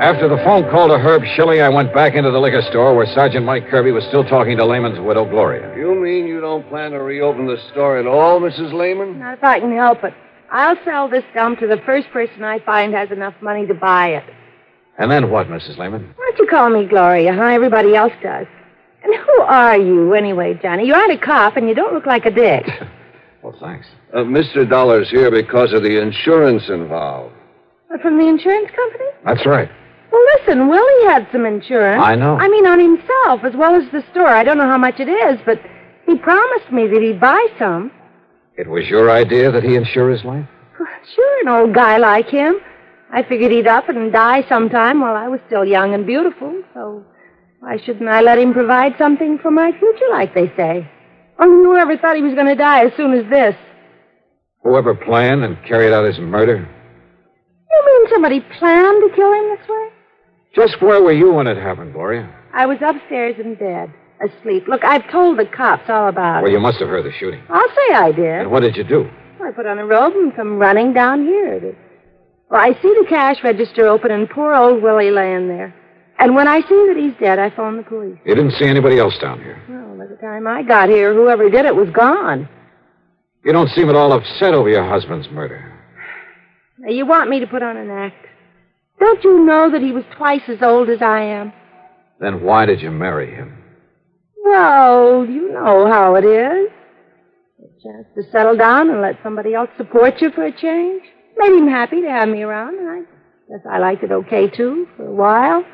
After 0.00 0.28
the 0.30 0.38
phone 0.38 0.64
call 0.70 0.88
to 0.88 0.96
Herb 0.98 1.22
Schilling, 1.36 1.60
I 1.60 1.68
went 1.68 1.92
back 1.92 2.14
into 2.14 2.30
the 2.30 2.38
liquor 2.38 2.62
store 2.70 2.96
where 2.96 3.04
Sergeant 3.14 3.44
Mike 3.44 3.68
Kirby 3.68 3.90
was 3.92 4.02
still 4.04 4.24
talking 4.24 4.56
to 4.56 4.64
Lehman's 4.64 4.98
widow, 4.98 5.28
Gloria. 5.28 5.76
You 5.76 5.94
mean 5.94 6.26
you 6.26 6.40
don't 6.40 6.66
plan 6.70 6.92
to 6.92 7.02
reopen 7.02 7.44
the 7.46 7.58
store 7.70 7.98
at 7.98 8.06
all, 8.06 8.40
Mrs. 8.40 8.72
Lehman? 8.72 9.18
Not 9.18 9.34
if 9.36 9.44
I 9.44 9.60
can 9.60 9.76
help 9.76 10.02
it. 10.02 10.14
I'll 10.50 10.76
sell 10.86 11.06
this 11.10 11.24
gum 11.34 11.54
to 11.56 11.66
the 11.66 11.76
first 11.84 12.08
person 12.12 12.42
I 12.42 12.60
find 12.60 12.94
has 12.94 13.10
enough 13.10 13.34
money 13.42 13.66
to 13.66 13.74
buy 13.74 14.12
it. 14.12 14.24
And 14.98 15.10
then 15.10 15.30
what, 15.30 15.48
Mrs. 15.48 15.76
Lehman? 15.76 16.14
Why 16.16 16.30
don't 16.30 16.38
you 16.38 16.46
call 16.46 16.70
me 16.70 16.86
Gloria, 16.86 17.34
huh? 17.34 17.42
Everybody 17.44 17.94
else 17.94 18.12
does. 18.22 18.46
And 19.04 19.14
who 19.14 19.42
are 19.42 19.76
you, 19.76 20.14
anyway, 20.14 20.58
Johnny? 20.62 20.86
You 20.86 20.94
aren't 20.94 21.12
a 21.12 21.18
cop, 21.18 21.58
and 21.58 21.68
you 21.68 21.74
don't 21.74 21.92
look 21.92 22.06
like 22.06 22.24
a 22.24 22.30
dick. 22.30 22.64
Well, 23.42 23.56
thanks. 23.58 23.86
Uh, 24.12 24.18
Mr. 24.18 24.68
Dollar's 24.68 25.08
here 25.08 25.30
because 25.30 25.72
of 25.72 25.82
the 25.82 25.98
insurance 25.98 26.62
involved. 26.68 27.34
What, 27.88 28.02
from 28.02 28.18
the 28.18 28.26
insurance 28.26 28.70
company? 28.76 29.06
That's 29.24 29.46
right. 29.46 29.70
Well, 30.10 30.22
listen, 30.36 30.68
Willie 30.68 31.06
had 31.06 31.28
some 31.32 31.46
insurance. 31.46 32.02
I 32.02 32.16
know. 32.16 32.36
I 32.36 32.48
mean, 32.48 32.66
on 32.66 32.80
himself 32.80 33.44
as 33.44 33.54
well 33.56 33.74
as 33.76 33.90
the 33.92 34.04
store. 34.10 34.28
I 34.28 34.42
don't 34.42 34.58
know 34.58 34.68
how 34.68 34.78
much 34.78 34.98
it 34.98 35.08
is, 35.08 35.38
but 35.46 35.60
he 36.06 36.16
promised 36.16 36.72
me 36.72 36.88
that 36.88 37.00
he'd 37.02 37.20
buy 37.20 37.46
some. 37.58 37.92
It 38.56 38.68
was 38.68 38.86
your 38.88 39.10
idea 39.10 39.50
that 39.52 39.62
he 39.62 39.76
insure 39.76 40.10
his 40.10 40.24
life? 40.24 40.46
Sure, 41.14 41.40
an 41.42 41.48
old 41.48 41.74
guy 41.74 41.98
like 41.98 42.28
him. 42.28 42.56
I 43.12 43.22
figured 43.22 43.50
he'd 43.52 43.66
up 43.66 43.88
and 43.88 44.12
die 44.12 44.44
sometime 44.48 45.00
while 45.00 45.16
I 45.16 45.28
was 45.28 45.40
still 45.46 45.64
young 45.64 45.94
and 45.94 46.06
beautiful, 46.06 46.62
so 46.74 47.04
why 47.60 47.78
shouldn't 47.78 48.08
I 48.08 48.20
let 48.20 48.38
him 48.38 48.52
provide 48.52 48.94
something 48.98 49.38
for 49.38 49.50
my 49.50 49.72
future, 49.72 50.08
like 50.10 50.34
they 50.34 50.52
say? 50.56 50.88
Oh, 51.38 51.64
whoever 51.64 51.96
thought 51.96 52.16
he 52.16 52.22
was 52.22 52.34
going 52.34 52.46
to 52.46 52.54
die 52.54 52.84
as 52.84 52.92
soon 52.96 53.12
as 53.14 53.28
this? 53.30 53.54
Whoever 54.62 54.94
planned 54.94 55.42
and 55.42 55.56
carried 55.64 55.92
out 55.92 56.04
his 56.04 56.18
murder? 56.18 56.56
You 57.70 57.86
mean 57.86 58.10
somebody 58.10 58.40
planned 58.58 59.02
to 59.02 59.16
kill 59.16 59.32
him 59.32 59.56
this 59.56 59.68
way? 59.68 59.88
Just 60.54 60.80
where 60.82 61.02
were 61.02 61.12
you 61.12 61.32
when 61.32 61.46
it 61.46 61.56
happened, 61.56 61.92
Gloria? 61.92 62.28
I 62.52 62.66
was 62.66 62.78
upstairs 62.84 63.36
in 63.38 63.54
bed, 63.54 63.92
asleep. 64.20 64.66
Look, 64.66 64.84
I've 64.84 65.08
told 65.10 65.38
the 65.38 65.46
cops 65.46 65.88
all 65.88 66.08
about 66.08 66.40
it. 66.40 66.42
Well, 66.42 66.50
it. 66.50 66.54
you 66.54 66.60
must 66.60 66.80
have 66.80 66.88
heard 66.88 67.04
the 67.04 67.12
shooting. 67.12 67.42
I'll 67.48 67.68
say 67.68 67.94
I 67.94 68.12
did. 68.12 68.40
And 68.40 68.50
what 68.50 68.60
did 68.60 68.76
you 68.76 68.84
do? 68.84 69.08
I 69.42 69.52
put 69.52 69.66
on 69.66 69.78
a 69.78 69.86
robe 69.86 70.14
and 70.14 70.34
come 70.34 70.58
running 70.58 70.92
down 70.92 71.24
here. 71.24 71.60
To... 71.60 71.76
Well, 72.50 72.60
I 72.60 72.72
see 72.82 72.94
the 73.00 73.06
cash 73.08 73.36
register 73.44 73.86
open 73.86 74.10
and 74.10 74.28
poor 74.28 74.54
old 74.54 74.82
Willie 74.82 75.10
laying 75.10 75.48
there. 75.48 75.74
And 76.18 76.34
when 76.34 76.48
I 76.48 76.60
see 76.60 76.86
that 76.88 76.96
he's 76.98 77.14
dead, 77.18 77.38
I 77.38 77.48
phone 77.50 77.78
the 77.78 77.82
police. 77.82 78.18
You 78.26 78.34
didn't 78.34 78.52
see 78.52 78.66
anybody 78.66 78.98
else 78.98 79.16
down 79.18 79.38
here. 79.38 79.62
Well, 79.68 79.96
by 79.96 80.06
the 80.06 80.20
time 80.20 80.46
I 80.46 80.62
got 80.62 80.90
here, 80.90 81.14
whoever 81.14 81.48
did 81.48 81.64
it 81.64 81.74
was 81.74 81.88
gone. 81.90 82.46
You 83.44 83.52
don't 83.52 83.70
seem 83.70 83.88
at 83.88 83.94
all 83.94 84.12
upset 84.12 84.52
over 84.52 84.68
your 84.68 84.86
husband's 84.86 85.30
murder. 85.30 85.66
Now, 86.78 86.90
you 86.90 87.06
want 87.06 87.30
me 87.30 87.40
to 87.40 87.46
put 87.46 87.62
on 87.62 87.78
an 87.78 87.88
act? 87.88 88.26
Don't 89.00 89.24
you 89.24 89.44
know 89.44 89.70
that 89.70 89.80
he 89.82 89.92
was 89.92 90.04
twice 90.16 90.42
as 90.48 90.62
old 90.62 90.90
as 90.90 91.00
I 91.00 91.22
am? 91.22 91.52
Then 92.20 92.42
why 92.42 92.66
did 92.66 92.82
you 92.82 92.90
marry 92.90 93.34
him? 93.34 93.56
Well, 94.44 95.24
you 95.24 95.52
know 95.52 95.86
how 95.90 96.16
it 96.16 96.24
is. 96.24 96.70
A 97.60 97.82
chance 97.82 98.06
to 98.14 98.30
settle 98.30 98.56
down 98.56 98.90
and 98.90 99.00
let 99.00 99.18
somebody 99.22 99.54
else 99.54 99.70
support 99.76 100.20
you 100.20 100.30
for 100.30 100.44
a 100.44 100.52
change. 100.52 101.02
Made 101.38 101.52
him 101.52 101.68
happy 101.68 102.02
to 102.02 102.10
have 102.10 102.28
me 102.28 102.42
around, 102.42 102.78
and 102.78 102.88
I 102.88 103.00
guess 103.48 103.64
I 103.70 103.78
liked 103.78 104.02
it 104.02 104.12
okay, 104.12 104.48
too, 104.48 104.86
for 104.96 105.06
a 105.06 105.14
while. 105.14 105.64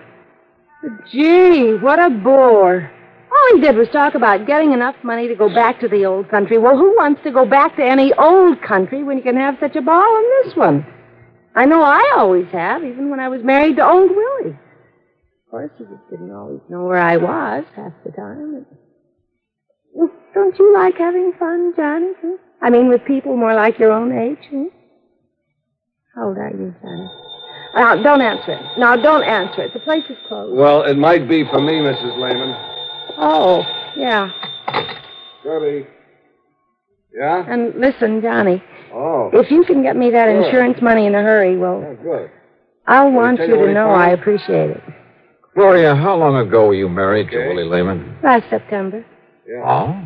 But 0.82 1.10
gee, 1.10 1.74
what 1.74 1.98
a 1.98 2.10
bore. 2.10 2.92
All 3.32 3.56
he 3.56 3.60
did 3.60 3.76
was 3.76 3.88
talk 3.88 4.14
about 4.14 4.46
getting 4.46 4.72
enough 4.72 4.94
money 5.02 5.26
to 5.26 5.34
go 5.34 5.52
back 5.52 5.80
to 5.80 5.88
the 5.88 6.04
old 6.04 6.28
country. 6.28 6.58
Well, 6.58 6.76
who 6.76 6.94
wants 6.96 7.22
to 7.24 7.32
go 7.32 7.44
back 7.44 7.76
to 7.76 7.84
any 7.84 8.12
old 8.14 8.62
country 8.62 9.02
when 9.02 9.16
you 9.16 9.22
can 9.22 9.36
have 9.36 9.56
such 9.58 9.74
a 9.74 9.82
ball 9.82 10.16
in 10.18 10.24
this 10.44 10.56
one? 10.56 10.86
I 11.56 11.64
know 11.64 11.82
I 11.82 12.12
always 12.16 12.46
have, 12.52 12.84
even 12.84 13.08
when 13.10 13.18
I 13.18 13.28
was 13.28 13.40
married 13.42 13.76
to 13.76 13.86
old 13.88 14.10
Willie. 14.10 14.50
Of 14.52 15.50
course, 15.50 15.70
he 15.78 15.84
just 15.84 16.10
didn't 16.10 16.30
always 16.30 16.60
know 16.68 16.84
where 16.84 16.98
I 16.98 17.16
was 17.16 17.64
half 17.74 17.92
the 18.04 18.12
time. 18.12 18.66
Well, 19.94 20.10
don't 20.34 20.58
you 20.58 20.74
like 20.74 20.96
having 20.98 21.32
fun, 21.38 21.72
Johnny? 21.74 22.12
huh? 22.20 22.36
I 22.60 22.68
mean, 22.68 22.88
with 22.88 23.04
people 23.06 23.36
more 23.36 23.54
like 23.54 23.78
your 23.78 23.92
own 23.92 24.12
age. 24.12 24.38
huh? 24.50 24.64
How 26.14 26.28
old 26.28 26.36
are 26.36 26.50
you, 26.50 26.74
Johnny? 26.82 27.08
Now, 27.74 28.02
don't 28.02 28.20
answer 28.20 28.52
it. 28.52 28.78
Now, 28.78 28.96
don't 28.96 29.22
answer 29.24 29.62
it. 29.62 29.72
The 29.72 29.80
place 29.80 30.04
is 30.10 30.16
closed. 30.28 30.54
Well, 30.56 30.82
it 30.82 30.96
might 30.98 31.26
be 31.28 31.44
for 31.44 31.60
me, 31.60 31.74
Mrs. 31.74 32.18
Lehman. 32.18 32.54
Oh, 33.18 33.62
yeah. 33.96 34.30
Kirby. 35.42 35.86
Yeah? 37.14 37.44
And 37.48 37.74
listen, 37.80 38.20
Johnny, 38.20 38.62
Oh. 38.96 39.30
if 39.34 39.50
you 39.50 39.62
can 39.64 39.82
get 39.82 39.94
me 39.96 40.10
that 40.10 40.26
Sure. 40.28 40.44
insurance 40.44 40.80
money 40.80 41.06
in 41.06 41.14
a 41.14 41.22
hurry, 41.22 41.56
well, 41.56 41.84
Oh, 41.86 41.96
good. 42.02 42.30
I'll 42.86 43.10
want 43.12 43.38
take 43.38 43.48
you 43.50 43.56
to 43.56 43.72
know 43.74 43.90
I 43.90 44.08
appreciate 44.10 44.70
it. 44.70 44.82
Gloria, 45.54 45.94
how 45.94 46.16
long 46.16 46.36
ago 46.36 46.66
were 46.68 46.74
you 46.74 46.88
married 46.88 47.30
to 47.30 47.36
Okay. 47.38 47.48
Willie 47.48 47.64
Lehman? 47.68 48.16
Last 48.22 48.48
September. 48.48 49.04
Yeah. 49.46 49.62
Oh? 49.64 49.96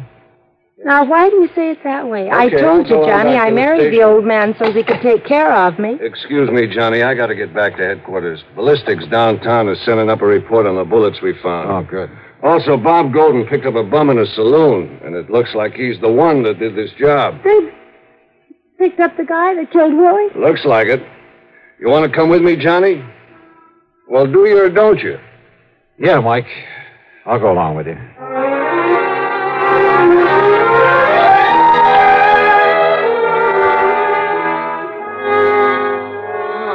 Now, 0.84 1.04
why 1.04 1.28
do 1.28 1.36
you 1.36 1.48
say 1.54 1.70
it 1.72 1.78
that 1.84 2.08
way? 2.08 2.30
I 2.30 2.48
told 2.48 2.88
you, 2.88 2.96
Johnny, 3.04 3.32
back 3.34 3.42
I 3.42 3.48
to 3.50 3.54
the 3.54 3.60
married 3.60 3.92
the 3.92 4.02
old 4.02 4.24
man 4.24 4.54
so 4.58 4.72
he 4.72 4.82
could 4.82 5.02
take 5.02 5.26
care 5.26 5.52
of 5.52 5.78
me. 5.78 5.98
Excuse 6.00 6.50
me, 6.50 6.66
Johnny. 6.66 7.02
I 7.02 7.14
got 7.14 7.26
to 7.26 7.34
get 7.34 7.52
back 7.54 7.76
to 7.76 7.84
headquarters. 7.84 8.42
Ballistics 8.56 9.06
downtown 9.08 9.68
is 9.68 9.78
sending 9.84 10.08
up 10.08 10.22
a 10.22 10.26
report 10.26 10.66
on 10.66 10.76
the 10.76 10.84
bullets 10.84 11.20
we 11.20 11.34
found. 11.42 11.70
Oh, 11.70 11.82
good. 11.88 12.10
Also, 12.42 12.78
Bob 12.78 13.12
Golden 13.12 13.44
picked 13.46 13.66
up 13.66 13.74
a 13.74 13.82
bum 13.84 14.08
in 14.08 14.18
a 14.18 14.26
saloon, 14.26 14.98
and 15.04 15.14
it 15.14 15.28
looks 15.30 15.54
like 15.54 15.74
he's 15.74 16.00
the 16.00 16.10
one 16.10 16.42
that 16.44 16.58
did 16.58 16.74
this 16.74 16.90
job. 16.98 17.34
They 17.44 17.70
picked 18.80 18.98
up 18.98 19.14
the 19.18 19.24
guy 19.24 19.54
that 19.54 19.70
killed 19.70 19.94
Willie? 19.94 20.28
Looks 20.34 20.64
like 20.64 20.86
it. 20.86 21.02
You 21.78 21.90
want 21.90 22.10
to 22.10 22.16
come 22.16 22.30
with 22.30 22.40
me, 22.40 22.56
Johnny? 22.56 23.04
Well, 24.08 24.26
do 24.26 24.46
you 24.46 24.58
or 24.58 24.70
don't 24.70 24.98
you? 25.00 25.18
Yeah, 25.98 26.18
Mike. 26.20 26.46
I'll 27.26 27.38
go 27.38 27.52
along 27.52 27.76
with 27.76 27.86
you. 27.86 27.98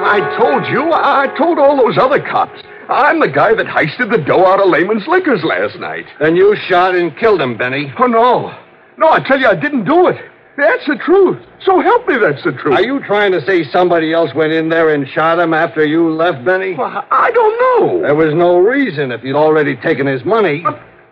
I 0.07 0.19
told 0.39 0.67
you. 0.67 0.91
I 0.93 1.27
told 1.35 1.57
all 1.57 1.75
those 1.75 1.97
other 1.97 2.21
cops. 2.21 2.61
I'm 2.87 3.19
the 3.19 3.27
guy 3.27 3.55
that 3.55 3.65
heisted 3.65 4.11
the 4.11 4.19
dough 4.19 4.45
out 4.45 4.61
of 4.61 4.69
Lehman's 4.69 5.07
Liquors 5.07 5.43
last 5.43 5.79
night. 5.79 6.05
Then 6.19 6.35
you 6.35 6.55
shot 6.69 6.93
and 6.93 7.17
killed 7.17 7.41
him, 7.41 7.57
Benny. 7.57 7.91
Oh, 7.97 8.05
no. 8.05 8.55
No, 8.99 9.09
I 9.09 9.21
tell 9.21 9.39
you, 9.39 9.47
I 9.47 9.55
didn't 9.55 9.85
do 9.85 10.07
it. 10.07 10.17
That's 10.57 10.85
the 10.87 10.95
truth. 10.95 11.41
So 11.63 11.81
help 11.81 12.07
me, 12.07 12.17
that's 12.17 12.43
the 12.43 12.53
truth. 12.53 12.75
Are 12.75 12.83
you 12.83 12.99
trying 13.05 13.31
to 13.33 13.45
say 13.45 13.63
somebody 13.71 14.13
else 14.13 14.33
went 14.33 14.53
in 14.53 14.69
there 14.69 14.93
and 14.93 15.07
shot 15.09 15.39
him 15.39 15.53
after 15.53 15.85
you 15.85 16.13
left, 16.13 16.45
Benny? 16.45 16.75
Well, 16.75 17.05
I 17.11 17.31
don't 17.31 17.59
know. 17.59 18.01
There 18.01 18.15
was 18.15 18.33
no 18.33 18.59
reason 18.59 19.11
if 19.11 19.23
you'd 19.23 19.35
already 19.35 19.75
taken 19.75 20.07
his 20.07 20.23
money. 20.23 20.63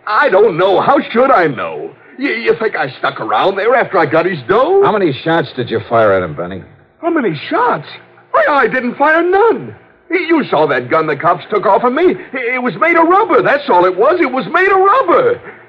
I 0.06 0.28
don't 0.30 0.56
know. 0.56 0.80
How 0.80 1.00
should 1.10 1.30
I 1.30 1.46
know? 1.46 1.94
You, 2.18 2.30
you 2.30 2.54
think 2.58 2.76
I 2.76 2.90
stuck 2.98 3.20
around 3.20 3.56
there 3.56 3.74
after 3.74 3.98
I 3.98 4.06
got 4.06 4.24
his 4.26 4.38
dough? 4.48 4.82
How 4.82 4.92
many 4.92 5.12
shots 5.12 5.52
did 5.54 5.68
you 5.70 5.80
fire 5.88 6.12
at 6.12 6.22
him, 6.22 6.36
Benny? 6.36 6.62
How 7.00 7.10
many 7.10 7.34
shots? 7.50 7.88
Why, 8.30 8.44
I 8.48 8.66
didn't 8.66 8.96
fire 8.96 9.22
none. 9.22 9.76
You 10.10 10.44
saw 10.44 10.66
that 10.68 10.90
gun 10.90 11.06
the 11.06 11.16
cops 11.16 11.44
took 11.50 11.66
off 11.66 11.82
of 11.82 11.92
me. 11.92 12.14
It 12.32 12.62
was 12.62 12.74
made 12.76 12.96
of 12.96 13.08
rubber. 13.08 13.42
That's 13.42 13.68
all 13.68 13.84
it 13.84 13.96
was. 13.96 14.20
It 14.20 14.30
was 14.30 14.46
made 14.46 14.68
of 14.68 14.78
rubber. 14.78 15.60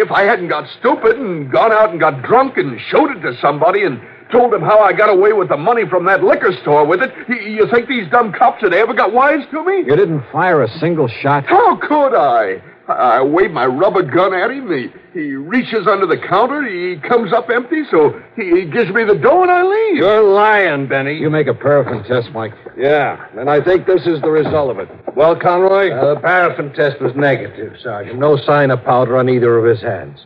If 0.00 0.12
I 0.12 0.22
hadn't 0.22 0.46
got 0.46 0.68
stupid 0.78 1.18
and 1.18 1.50
gone 1.50 1.72
out 1.72 1.90
and 1.90 1.98
got 1.98 2.22
drunk 2.22 2.56
and 2.56 2.80
showed 2.88 3.10
it 3.10 3.20
to 3.22 3.36
somebody 3.40 3.82
and 3.82 4.00
told 4.30 4.52
them 4.52 4.62
how 4.62 4.78
I 4.78 4.92
got 4.92 5.10
away 5.10 5.32
with 5.32 5.48
the 5.48 5.56
money 5.56 5.88
from 5.90 6.04
that 6.04 6.22
liquor 6.22 6.52
store 6.62 6.86
with 6.86 7.02
it, 7.02 7.12
you 7.28 7.66
think 7.68 7.88
these 7.88 8.08
dumb 8.08 8.32
cops 8.32 8.62
had 8.62 8.72
ever 8.72 8.94
got 8.94 9.12
wise 9.12 9.44
to 9.50 9.64
me? 9.64 9.78
You 9.78 9.96
didn't 9.96 10.22
fire 10.30 10.62
a 10.62 10.78
single 10.78 11.08
shot? 11.08 11.46
How 11.46 11.76
could 11.76 12.14
I? 12.14 12.62
I 12.88 13.22
wave 13.22 13.50
my 13.50 13.66
rubber 13.66 14.02
gun 14.02 14.32
at 14.32 14.50
him. 14.50 14.70
He, 14.70 14.88
he 15.12 15.34
reaches 15.34 15.86
under 15.86 16.06
the 16.06 16.16
counter. 16.16 16.62
He 16.62 16.96
comes 17.00 17.32
up 17.32 17.50
empty, 17.50 17.82
so 17.90 18.22
he 18.34 18.64
gives 18.64 18.90
me 18.90 19.04
the 19.04 19.16
dough 19.16 19.42
and 19.42 19.50
I 19.50 19.62
leave. 19.62 19.96
You're 19.96 20.22
lying, 20.22 20.86
Benny. 20.88 21.18
You 21.18 21.28
make 21.28 21.48
a 21.48 21.54
paraffin 21.54 22.02
test, 22.04 22.30
Mike. 22.32 22.54
Yeah, 22.78 23.26
and 23.36 23.50
I 23.50 23.62
think 23.62 23.86
this 23.86 24.06
is 24.06 24.20
the 24.22 24.30
result 24.30 24.70
of 24.70 24.78
it. 24.78 24.88
Well, 25.18 25.34
Conroy? 25.34 25.90
Uh, 25.90 26.14
the 26.14 26.20
paraffin 26.20 26.72
test 26.74 27.00
was 27.00 27.12
negative, 27.16 27.72
Sergeant. 27.82 28.20
No 28.20 28.36
sign 28.36 28.70
of 28.70 28.84
powder 28.84 29.16
on 29.18 29.28
either 29.28 29.58
of 29.58 29.64
his 29.64 29.80
hands. 29.82 30.24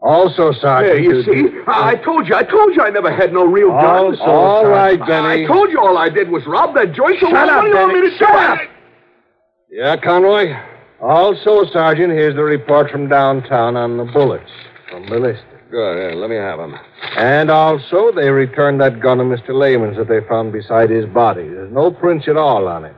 Also, 0.00 0.52
Sergeant. 0.52 0.94
There, 0.94 0.98
you 0.98 1.22
see? 1.22 1.58
I 1.66 1.96
told 1.96 2.26
you. 2.26 2.34
I 2.34 2.42
told 2.42 2.74
you 2.74 2.80
I 2.80 2.88
never 2.88 3.14
had 3.14 3.34
no 3.34 3.44
real 3.44 3.68
gun. 3.68 3.84
Also, 3.84 4.22
All 4.22 4.62
Sergeant. 4.62 5.00
right, 5.10 5.42
I 5.42 5.46
told 5.46 5.70
you 5.70 5.78
all 5.80 5.98
I 5.98 6.08
did 6.08 6.30
was 6.30 6.42
rob 6.46 6.74
that 6.76 6.94
joint. 6.94 7.20
So 7.20 7.26
Shut 7.26 7.32
what 7.34 7.48
up, 7.50 7.62
do 7.64 7.68
you 7.68 7.74
want 7.76 7.92
Benny. 7.92 8.00
me 8.04 8.10
to 8.10 8.16
Shut 8.16 8.28
do? 8.30 8.36
up. 8.38 8.58
Yeah, 9.70 9.96
Conroy? 9.98 10.54
Also, 11.02 11.70
Sergeant, 11.70 12.10
here's 12.14 12.36
the 12.36 12.42
report 12.42 12.90
from 12.90 13.08
downtown 13.10 13.76
on 13.76 13.98
the 13.98 14.04
bullets 14.04 14.50
from 14.90 15.04
ballistic. 15.04 15.44
Good. 15.70 15.98
Here, 15.98 16.12
let 16.14 16.30
me 16.30 16.36
have 16.36 16.58
them. 16.58 16.74
And 17.18 17.50
also, 17.50 18.12
they 18.12 18.30
returned 18.30 18.80
that 18.80 18.98
gun 19.00 19.20
of 19.20 19.26
Mr. 19.26 19.50
Lehman's 19.50 19.98
that 19.98 20.08
they 20.08 20.20
found 20.26 20.52
beside 20.52 20.88
his 20.88 21.04
body. 21.04 21.46
There's 21.46 21.70
no 21.70 21.90
prints 21.90 22.28
at 22.28 22.38
all 22.38 22.66
on 22.66 22.86
it. 22.86 22.96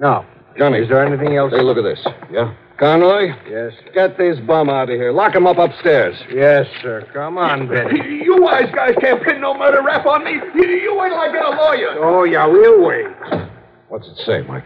Now, 0.00 0.26
Johnny. 0.58 0.78
is 0.80 0.88
there 0.88 1.04
anything 1.04 1.36
else? 1.36 1.52
Hey, 1.52 1.62
look 1.62 1.78
at 1.78 1.84
this. 1.84 2.04
Yeah? 2.30 2.54
Conroy, 2.78 3.32
Yes. 3.48 3.72
get 3.94 4.16
this 4.18 4.38
bum 4.40 4.68
out 4.68 4.88
of 4.90 4.96
here. 4.96 5.10
Lock 5.12 5.34
him 5.34 5.46
up 5.46 5.58
upstairs. 5.58 6.14
Yes, 6.32 6.66
sir. 6.82 7.06
Come 7.12 7.36
on, 7.38 7.68
Benny. 7.68 8.00
You 8.28 8.42
wise 8.42 8.70
guys 8.74 8.94
can't 9.00 9.22
pin 9.24 9.40
no 9.40 9.54
murder 9.56 9.82
rap 9.82 10.04
on 10.04 10.22
me. 10.22 10.32
You, 10.32 10.68
you 10.68 10.94
wait 10.96 11.08
till 11.08 11.18
I 11.18 11.32
get 11.32 11.44
a 11.44 11.50
lawyer. 11.50 12.04
Oh, 12.04 12.24
yeah, 12.24 12.46
we'll 12.46 12.86
wait. 12.86 13.06
What's 13.88 14.06
it 14.06 14.16
say, 14.26 14.42
Mike? 14.42 14.64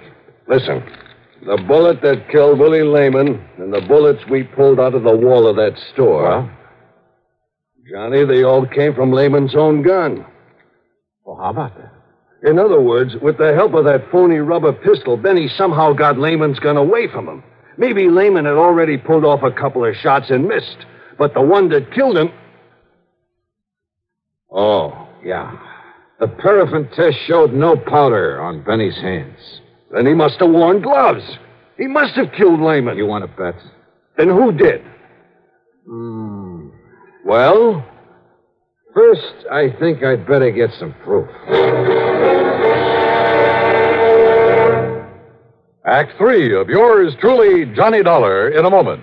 Listen, 0.49 0.83
the 1.47 1.63
bullet 1.69 2.03
that 2.03 2.29
killed 2.31 2.59
Willie 2.59 2.83
Lehman 2.83 3.41
and 3.59 3.73
the 3.73 3.81
bullets 3.83 4.21
we 4.29 4.43
pulled 4.43 4.81
out 4.81 4.95
of 4.95 5.05
the 5.05 5.17
wall 5.17 5.47
of 5.47 5.55
that 5.57 5.79
store. 5.93 6.23
Well? 6.25 6.51
Johnny, 7.91 8.25
they 8.25 8.43
all 8.43 8.67
came 8.67 8.95
from 8.95 9.13
Lehman's 9.13 9.55
own 9.55 9.83
gun. 9.83 10.27
Well, 11.25 11.37
how 11.37 11.51
about 11.51 11.77
that? 11.79 11.93
In 12.45 12.59
other 12.59 12.81
words, 12.81 13.15
with 13.23 13.39
the 13.39 13.55
help 13.55 13.75
of 13.75 13.85
that 13.85 14.11
phony 14.11 14.39
rubber 14.39 14.73
pistol, 14.73 15.17
Benny 15.17 15.49
somehow 15.57 15.93
got 15.93 16.19
Lehman's 16.19 16.59
gun 16.59 16.77
away 16.77 17.07
from 17.09 17.29
him. 17.29 17.45
Maybe 17.79 18.09
Lehman 18.09 18.45
had 18.45 18.55
already 18.55 18.97
pulled 18.99 19.25
off 19.25 19.43
a 19.43 19.53
couple 19.53 19.85
of 19.85 19.95
shots 19.97 20.31
and 20.31 20.47
missed, 20.47 20.79
but 21.19 21.35
the 21.35 21.41
one 21.41 21.69
that 21.71 21.93
killed 21.93 22.17
him. 22.17 22.33
Oh, 24.51 25.09
yeah. 25.25 25.57
The 26.21 26.29
paraffin 26.29 26.89
test 26.95 27.17
showed 27.27 27.53
no 27.53 27.77
powder 27.77 28.41
on 28.41 28.63
Benny's 28.65 28.97
hands. 28.97 29.39
Then 29.93 30.07
he 30.07 30.15
must 30.15 30.41
have 30.41 30.51
worn 30.51 30.83
gloves. 30.83 31.23
He 31.79 31.87
must 31.87 32.15
have 32.15 32.33
killed 32.37 32.61
Lehman. 32.61 32.97
You 32.97 33.07
want 33.07 33.25
to 33.25 33.37
bet? 33.37 33.61
Then 34.17 34.29
who 34.29 34.53
did? 34.53 34.83
Hmm. 35.87 36.69
Well, 37.25 37.85
First, 38.95 39.47
I 39.51 39.71
think 39.81 40.03
I'd 40.03 40.27
better 40.27 40.51
get 40.51 40.71
some 40.79 40.95
proof. 41.03 41.29
Act 45.87 46.13
three 46.19 46.55
of 46.55 46.69
yours 46.69 47.15
truly, 47.19 47.65
Johnny 47.75 48.03
Dollar, 48.03 48.51
in 48.51 48.67
a 48.67 48.71
moment. 48.71 49.03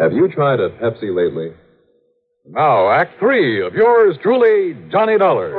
Have 0.00 0.12
you 0.12 0.28
tried 0.28 0.60
a 0.60 0.68
Pepsi 0.70 1.14
lately? 1.14 1.52
Now, 2.48 2.90
Act 2.90 3.18
three 3.18 3.64
of 3.66 3.74
yours 3.74 4.16
truly, 4.22 4.74
Johnny 4.90 5.18
Dollar. 5.18 5.52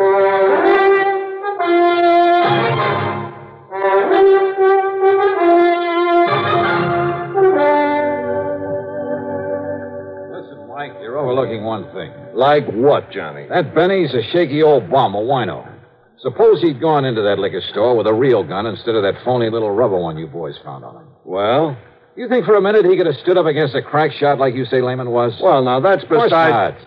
Listen, 10.32 10.68
Mike, 10.68 10.94
you're 11.02 11.18
overlooking 11.18 11.64
one 11.64 11.86
thing. 11.94 12.12
like 12.34 12.66
what, 12.68 13.12
Johnny? 13.12 13.48
That 13.50 13.74
Benny's 13.74 14.14
a 14.14 14.22
shaky 14.32 14.62
old 14.64 14.90
bum, 14.90 15.16
a 15.16 15.20
wino. 15.22 15.68
Suppose 16.20 16.62
he'd 16.62 16.82
gone 16.82 17.06
into 17.06 17.22
that 17.22 17.40
liquor 17.40 17.62
store 17.72 17.96
with 17.96 18.08
a 18.08 18.14
real 18.14 18.44
gun 18.44 18.66
instead 18.66 18.96
of 18.96 19.04
that 19.04 19.24
phony 19.24 19.50
little 19.50 19.72
rubber 19.72 19.98
one 20.00 20.18
you 20.18 20.28
boys 20.28 20.56
found 20.64 20.84
on 20.84 20.96
him. 20.96 21.08
Well, 21.24 21.78
You 22.18 22.28
think 22.28 22.46
for 22.46 22.56
a 22.56 22.62
minute 22.62 22.84
he 22.86 22.98
could 22.98 23.06
have 23.06 23.16
stood 23.18 23.38
up 23.38 23.46
against 23.46 23.76
a 23.76 23.82
crack 23.82 24.12
shot 24.12 24.40
like 24.40 24.56
you 24.56 24.66
say 24.66 24.82
Lehman 24.82 25.12
was? 25.12 25.38
well, 25.42 25.64
now 25.64 25.80
that's 25.80 26.04
Of 26.04 26.10
course 26.10 26.24
beside. 26.24 26.50
not. 26.50 26.78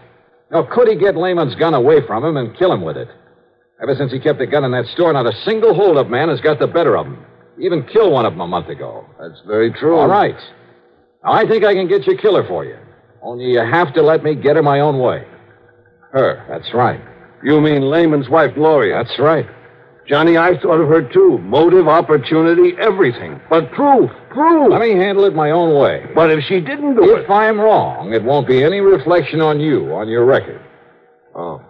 Now, 0.50 0.62
could 0.74 0.88
he 0.88 0.96
get 0.96 1.16
Lehman's 1.16 1.54
gun 1.54 1.74
away 1.74 2.04
from 2.04 2.24
him 2.24 2.36
and 2.36 2.56
kill 2.58 2.72
him 2.72 2.82
with 2.82 2.96
it? 2.96 3.06
Ever 3.80 3.94
since 3.94 4.10
he 4.12 4.18
kept 4.18 4.40
the 4.40 4.46
gun 4.46 4.64
in 4.64 4.72
that 4.72 4.86
store, 4.86 5.12
not 5.12 5.24
a 5.26 5.32
single 5.44 5.72
holdup 5.74 6.08
man 6.10 6.28
has 6.28 6.40
got 6.40 6.58
the 6.58 6.66
better 6.66 6.96
of 6.96 7.06
him. 7.06 7.24
He 7.56 7.64
even 7.64 7.84
killed 7.84 8.12
one 8.12 8.26
of 8.26 8.32
them 8.32 8.40
a 8.40 8.46
month 8.48 8.68
ago. 8.68 9.06
That's 9.20 9.40
very 9.46 9.72
true. 9.72 9.96
All 9.96 10.08
right. 10.08 10.34
Now, 11.24 11.32
I 11.32 11.46
think 11.46 11.64
I 11.64 11.74
can 11.74 11.86
get 11.86 12.04
your 12.06 12.16
killer 12.18 12.44
for 12.48 12.64
you. 12.64 12.76
Only 13.22 13.52
you 13.52 13.60
have 13.60 13.94
to 13.94 14.02
let 14.02 14.24
me 14.24 14.34
get 14.34 14.56
her 14.56 14.62
my 14.62 14.80
own 14.80 14.98
way. 14.98 15.24
Her. 16.12 16.44
That's 16.48 16.74
right. 16.74 17.00
You 17.44 17.60
mean 17.60 17.88
Lehman's 17.88 18.28
wife, 18.28 18.54
Gloria? 18.54 19.02
That's 19.04 19.18
right. 19.20 19.46
Johnny, 20.10 20.36
I 20.36 20.58
thought 20.58 20.80
of 20.80 20.88
her 20.88 21.02
too. 21.02 21.38
Motive, 21.38 21.86
opportunity, 21.86 22.72
everything. 22.80 23.40
But 23.48 23.70
proof, 23.70 24.10
proof. 24.30 24.68
Let 24.68 24.80
me 24.80 24.90
handle 24.96 25.24
it 25.24 25.36
my 25.36 25.52
own 25.52 25.78
way. 25.80 26.04
But 26.16 26.32
if 26.32 26.42
she 26.46 26.60
didn't 26.60 26.96
do 26.96 27.14
it. 27.14 27.22
If. 27.22 27.30
I'm 27.30 27.60
wrong, 27.60 28.12
it 28.12 28.24
won't 28.24 28.48
be 28.48 28.64
any 28.64 28.80
reflection 28.80 29.40
on 29.40 29.60
you, 29.60 29.94
on 29.94 30.08
your 30.08 30.24
record. 30.24 30.60
Oh. 31.36 31.62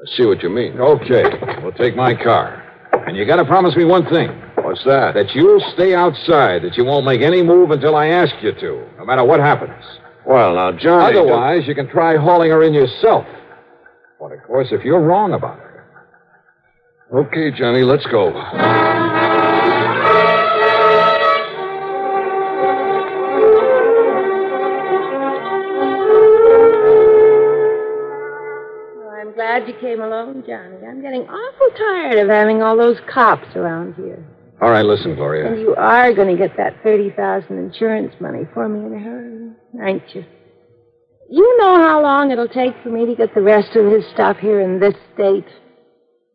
I 0.00 0.16
see 0.16 0.24
what 0.24 0.42
you 0.42 0.48
mean. 0.48 0.80
Okay, 0.80 1.24
we'll 1.62 1.72
take 1.72 1.94
my 1.94 2.14
car. 2.14 2.64
And 3.06 3.14
you 3.14 3.26
gotta 3.26 3.44
promise 3.44 3.76
me 3.76 3.84
one 3.84 4.08
thing. 4.08 4.30
What's 4.64 4.82
that? 4.84 5.12
That 5.12 5.34
you'll 5.34 5.60
stay 5.74 5.94
outside, 5.94 6.62
that 6.62 6.74
you 6.78 6.86
won't 6.86 7.04
make 7.04 7.20
any 7.20 7.42
move 7.42 7.70
until 7.70 7.96
I 7.96 8.06
ask 8.06 8.32
you 8.40 8.52
to, 8.52 8.88
no 8.96 9.04
matter 9.04 9.24
what 9.24 9.40
happens. 9.40 9.84
Well, 10.24 10.54
now, 10.54 10.72
Johnny. 10.72 11.18
Otherwise, 11.18 11.66
you 11.66 11.74
can 11.74 11.88
try 11.90 12.16
hauling 12.16 12.50
her 12.50 12.62
in 12.62 12.72
yourself. 12.72 13.26
But 14.18 14.32
of 14.32 14.42
course, 14.44 14.68
if 14.70 14.84
you're 14.84 15.02
wrong 15.02 15.34
about 15.34 15.58
her. 15.58 15.67
Okay, 17.10 17.50
Johnny, 17.50 17.84
let's 17.84 18.04
go. 18.06 18.36
I'm 29.16 29.32
glad 29.32 29.66
you 29.66 29.72
came 29.80 30.02
along, 30.02 30.42
Johnny. 30.46 30.76
I'm 30.86 31.00
getting 31.00 31.22
awful 31.22 31.68
tired 31.78 32.18
of 32.18 32.28
having 32.28 32.60
all 32.60 32.76
those 32.76 32.98
cops 33.10 33.56
around 33.56 33.94
here. 33.94 34.22
All 34.60 34.70
right, 34.70 34.84
listen, 34.84 35.14
Gloria. 35.14 35.50
And 35.50 35.60
you 35.60 35.74
are 35.76 36.12
going 36.12 36.28
to 36.28 36.36
get 36.36 36.58
that 36.58 36.82
30000 36.82 37.56
insurance 37.56 38.14
money 38.20 38.42
for 38.52 38.68
me 38.68 38.84
in 38.84 38.92
a 38.92 38.98
hurry, 38.98 39.52
aren't 39.80 40.14
you? 40.14 40.26
You 41.30 41.56
know 41.58 41.76
how 41.76 42.02
long 42.02 42.32
it'll 42.32 42.48
take 42.48 42.74
for 42.82 42.90
me 42.90 43.06
to 43.06 43.14
get 43.14 43.34
the 43.34 43.40
rest 43.40 43.76
of 43.76 43.90
his 43.90 44.04
stuff 44.12 44.36
here 44.36 44.60
in 44.60 44.78
this 44.78 44.94
state. 45.14 45.46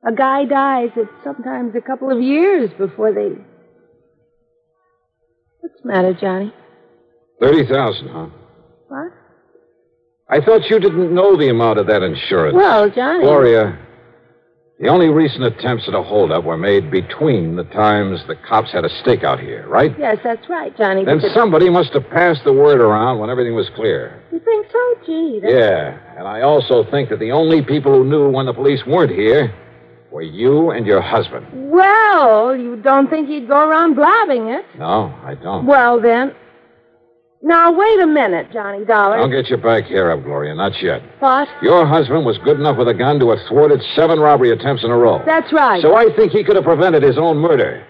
A 0.05 0.11
guy 0.11 0.45
dies, 0.45 0.89
it's 0.97 1.09
sometimes 1.23 1.75
a 1.75 1.81
couple 1.81 2.11
of 2.11 2.21
years 2.21 2.69
before 2.77 3.13
they. 3.13 3.29
What's 5.61 5.81
the 5.81 5.87
matter, 5.87 6.13
Johnny? 6.13 6.53
30000 7.41 8.07
huh? 8.09 8.27
What? 8.89 9.11
I 10.29 10.41
thought 10.41 10.69
you 10.69 10.79
didn't 10.79 11.13
know 11.13 11.37
the 11.37 11.49
amount 11.49 11.79
of 11.79 11.87
that 11.87 12.01
insurance. 12.03 12.55
Well, 12.55 12.89
Johnny. 12.89 13.23
Gloria, 13.23 13.77
the 14.79 14.89
only 14.89 15.07
recent 15.07 15.43
attempts 15.45 15.87
at 15.87 15.93
a 15.93 16.03
holdup 16.03 16.43
were 16.43 16.57
made 16.57 16.91
between 16.91 17.55
the 17.55 17.63
times 17.65 18.19
the 18.27 18.35
cops 18.35 18.73
had 18.73 18.83
a 18.83 18.89
stakeout 18.89 19.39
here, 19.39 19.65
right? 19.69 19.97
Yes, 19.97 20.17
that's 20.21 20.49
right, 20.49 20.75
Johnny. 20.77 21.05
Then 21.05 21.19
the- 21.19 21.29
somebody 21.33 21.69
must 21.69 21.93
have 21.93 22.09
passed 22.09 22.43
the 22.43 22.51
word 22.53 22.81
around 22.81 23.19
when 23.19 23.29
everything 23.29 23.55
was 23.55 23.69
clear. 23.69 24.21
You 24.33 24.39
think 24.39 24.67
so? 24.69 24.79
Gee, 25.05 25.39
that's... 25.41 25.53
Yeah, 25.53 25.97
and 26.17 26.27
I 26.27 26.41
also 26.41 26.83
think 26.91 27.09
that 27.09 27.19
the 27.19 27.31
only 27.31 27.61
people 27.61 27.93
who 27.93 28.03
knew 28.03 28.29
when 28.29 28.45
the 28.45 28.53
police 28.53 28.85
weren't 28.85 29.11
here 29.11 29.53
were 30.13 30.21
you 30.21 30.69
and 30.69 30.85
your 30.85 31.01
husband. 31.01 31.47
Well, 31.51 32.55
you 32.55 32.75
don't 32.77 33.09
think 33.09 33.27
he'd 33.27 33.47
go 33.47 33.67
around 33.67 33.95
blabbing 33.95 34.47
it? 34.47 34.63
No, 34.77 35.13
I 35.23 35.33
don't. 35.33 35.65
Well, 35.65 35.99
then. 35.99 36.35
Now, 37.41 37.73
wait 37.77 37.99
a 37.99 38.07
minute, 38.07 38.53
Johnny 38.53 38.85
Dollar. 38.85 39.17
Don't 39.17 39.31
get 39.31 39.49
your 39.49 39.57
back 39.57 39.85
hair 39.85 40.11
up, 40.11 40.23
Gloria. 40.23 40.55
Not 40.55 40.81
yet. 40.81 41.01
What? 41.19 41.49
Your 41.61 41.85
husband 41.85 42.25
was 42.25 42.37
good 42.45 42.57
enough 42.57 42.77
with 42.77 42.87
a 42.87 42.93
gun 42.93 43.19
to 43.19 43.31
have 43.31 43.39
thwarted 43.49 43.81
seven 43.95 44.19
robbery 44.19 44.51
attempts 44.51 44.83
in 44.83 44.91
a 44.91 44.97
row. 44.97 45.21
That's 45.25 45.51
right. 45.51 45.81
So 45.81 45.95
I 45.95 46.05
think 46.15 46.31
he 46.31 46.43
could 46.43 46.55
have 46.55 46.63
prevented 46.63 47.03
his 47.03 47.17
own 47.17 47.37
murder 47.37 47.85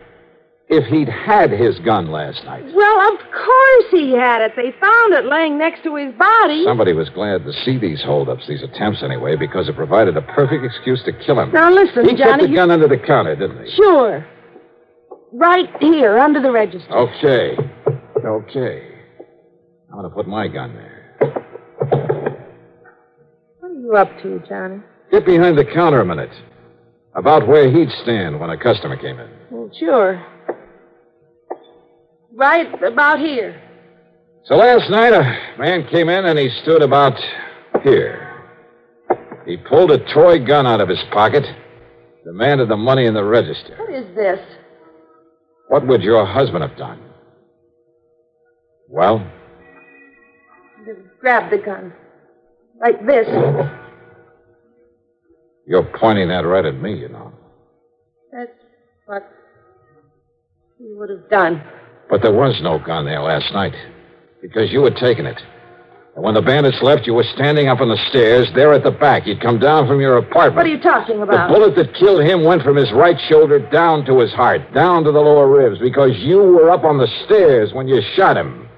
if 0.69 0.85
he'd 0.85 1.09
had 1.09 1.51
his 1.51 1.77
gun 1.79 2.09
last 2.11 2.43
night. 2.45 2.63
Well, 2.73 3.13
of 3.13 3.19
course 3.19 3.85
he 3.91 4.11
had 4.13 4.41
it. 4.41 4.53
They 4.55 4.71
found 4.79 5.13
it 5.13 5.25
laying 5.25 5.57
next 5.57 5.83
to 5.83 5.95
his 5.95 6.13
body. 6.15 6.63
Somebody 6.63 6.93
was 6.93 7.09
glad 7.09 7.43
to 7.45 7.53
see 7.65 7.77
these 7.77 8.01
holdups, 8.01 8.47
these 8.47 8.63
attempts 8.63 9.03
anyway, 9.03 9.35
because 9.35 9.67
it 9.69 9.75
provided 9.75 10.15
a 10.17 10.21
perfect 10.21 10.63
excuse 10.65 11.03
to 11.03 11.11
kill 11.25 11.39
him. 11.39 11.51
Now, 11.51 11.69
listen, 11.71 12.05
Johnny. 12.05 12.11
he 12.11 12.17
Johnny. 12.17 12.31
kept 12.31 12.41
the 12.43 12.49
you- 12.49 12.55
gun 12.55 12.71
under 12.71 12.87
the 12.87 12.97
counter, 12.97 13.35
didn't 13.35 13.65
he? 13.65 13.71
Sure. 13.75 14.25
Right 15.33 15.69
here, 15.79 16.17
under 16.17 16.41
the 16.41 16.51
register. 16.51 16.91
Okay. 16.95 17.57
Okay. 18.25 18.87
I'm 19.91 19.99
going 19.99 20.09
to 20.09 20.15
put 20.15 20.27
my 20.27 20.47
gun 20.47 20.73
there. 20.73 21.17
What 23.59 23.69
are 23.69 23.73
you 23.73 23.95
up 23.95 24.09
to, 24.23 24.41
Johnny? 24.47 24.79
Get 25.11 25.25
behind 25.25 25.57
the 25.57 25.65
counter 25.65 26.01
a 26.01 26.05
minute. 26.05 26.31
About 27.15 27.47
where 27.47 27.69
he'd 27.69 27.89
stand 28.01 28.39
when 28.39 28.49
a 28.49 28.57
customer 28.57 28.95
came 28.97 29.19
in. 29.19 29.29
Well, 29.51 29.69
sure. 29.79 30.23
Right 32.35 32.67
about 32.83 33.19
here. 33.19 33.61
So 34.45 34.55
last 34.55 34.89
night, 34.89 35.13
a 35.13 35.55
man 35.59 35.87
came 35.87 36.09
in 36.09 36.25
and 36.25 36.37
he 36.37 36.49
stood 36.63 36.81
about 36.81 37.13
here. 37.83 38.29
He 39.45 39.57
pulled 39.57 39.91
a 39.91 39.99
toy 40.13 40.43
gun 40.43 40.65
out 40.65 40.81
of 40.81 40.89
his 40.89 41.01
pocket, 41.11 41.43
demanded 42.25 42.69
the 42.69 42.77
money 42.77 43.05
in 43.05 43.13
the 43.13 43.23
register. 43.23 43.75
What 43.77 43.93
is 43.93 44.15
this? 44.15 44.39
What 45.67 45.87
would 45.87 46.01
your 46.01 46.25
husband 46.25 46.63
have 46.63 46.77
done? 46.77 46.99
Well, 48.89 49.25
Grab 51.23 51.49
the 51.49 51.57
gun. 51.57 51.93
Like 52.81 53.05
this. 53.05 53.25
you're 55.65 55.89
pointing 55.97 56.27
that 56.27 56.45
right 56.45 56.65
at 56.65 56.75
me, 56.75 56.97
you 56.99 57.07
know. 57.07 57.31
That's 58.29 58.51
what 59.05 59.31
he 60.77 60.93
would 60.93 61.09
have 61.09 61.29
done. 61.29 61.63
But 62.13 62.21
there 62.21 62.31
was 62.31 62.61
no 62.61 62.77
gun 62.77 63.05
there 63.05 63.23
last 63.23 63.51
night 63.53 63.73
because 64.39 64.71
you 64.71 64.83
had 64.83 64.95
taken 64.97 65.25
it. 65.25 65.41
And 66.13 66.23
when 66.23 66.35
the 66.35 66.43
bandits 66.43 66.77
left, 66.83 67.07
you 67.07 67.15
were 67.15 67.25
standing 67.33 67.69
up 67.69 67.81
on 67.81 67.89
the 67.89 67.97
stairs 68.07 68.47
there 68.53 68.71
at 68.71 68.83
the 68.83 68.91
back. 68.91 69.25
You'd 69.25 69.41
come 69.41 69.57
down 69.57 69.87
from 69.87 69.99
your 69.99 70.17
apartment. 70.17 70.57
What 70.57 70.67
are 70.67 70.69
you 70.69 70.79
talking 70.79 71.23
about? 71.23 71.49
The 71.49 71.55
bullet 71.55 71.75
that 71.75 71.95
killed 71.95 72.21
him 72.21 72.43
went 72.43 72.61
from 72.61 72.75
his 72.75 72.91
right 72.91 73.17
shoulder 73.27 73.57
down 73.57 74.05
to 74.05 74.19
his 74.19 74.31
heart, 74.31 74.61
down 74.75 75.03
to 75.05 75.11
the 75.11 75.19
lower 75.19 75.49
ribs, 75.49 75.81
because 75.81 76.11
you 76.19 76.37
were 76.37 76.69
up 76.69 76.83
on 76.83 76.99
the 76.99 77.07
stairs 77.25 77.73
when 77.73 77.87
you 77.87 77.99
shot 78.15 78.37
him. 78.37 78.69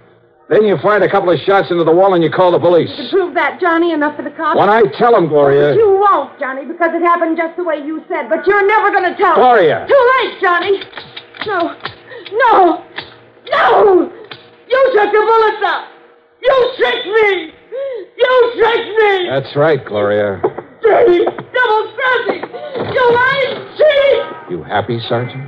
Then 0.48 0.64
you 0.64 0.78
fired 0.82 1.04
a 1.04 1.12
couple 1.12 1.30
of 1.30 1.38
shots 1.42 1.70
into 1.72 1.84
the 1.84 1.92
wall 1.92 2.14
and 2.14 2.24
you 2.24 2.32
called 2.32 2.54
the 2.54 2.60
police. 2.60 2.88
To 2.96 3.10
prove 3.12 3.34
that, 3.34 3.60
Johnny, 3.60 3.92
enough 3.92 4.16
for 4.16 4.22
the 4.22 4.32
cops? 4.32 4.58
When 4.58 4.70
I 4.70 4.84
tell 4.98 5.12
them, 5.12 5.28
Gloria. 5.28 5.76
But 5.76 5.80
you 5.84 5.92
won't, 5.92 6.40
Johnny, 6.40 6.64
because 6.64 6.96
it 6.96 7.02
happened 7.02 7.36
just 7.36 7.58
the 7.58 7.66
way 7.66 7.84
you 7.84 8.02
said. 8.08 8.30
But 8.30 8.48
you're 8.48 8.66
never 8.66 8.92
going 8.92 9.12
to 9.12 9.18
tell. 9.18 9.36
Gloria. 9.36 9.86
Too 9.90 10.12
late, 10.24 10.40
Johnny. 10.40 10.80
No. 11.46 11.76
No. 12.32 12.86
No. 13.52 14.12
You 14.68 14.92
took 14.94 15.12
the 15.12 15.22
bullets 15.22 15.64
out. 15.66 15.88
You 16.42 16.74
tricked 16.78 17.08
me. 17.08 17.54
You 18.18 18.54
tricked 18.58 18.90
me. 19.00 19.30
That's 19.30 19.56
right, 19.56 19.84
Gloria. 19.86 20.42
Dirty, 20.82 21.26
double 21.26 21.94
crossing. 21.96 22.44
You 22.94 23.04
lying 23.14 23.78
cheat. 23.78 24.52
You 24.52 24.64
happy, 24.64 25.00
Sergeant? 25.08 25.44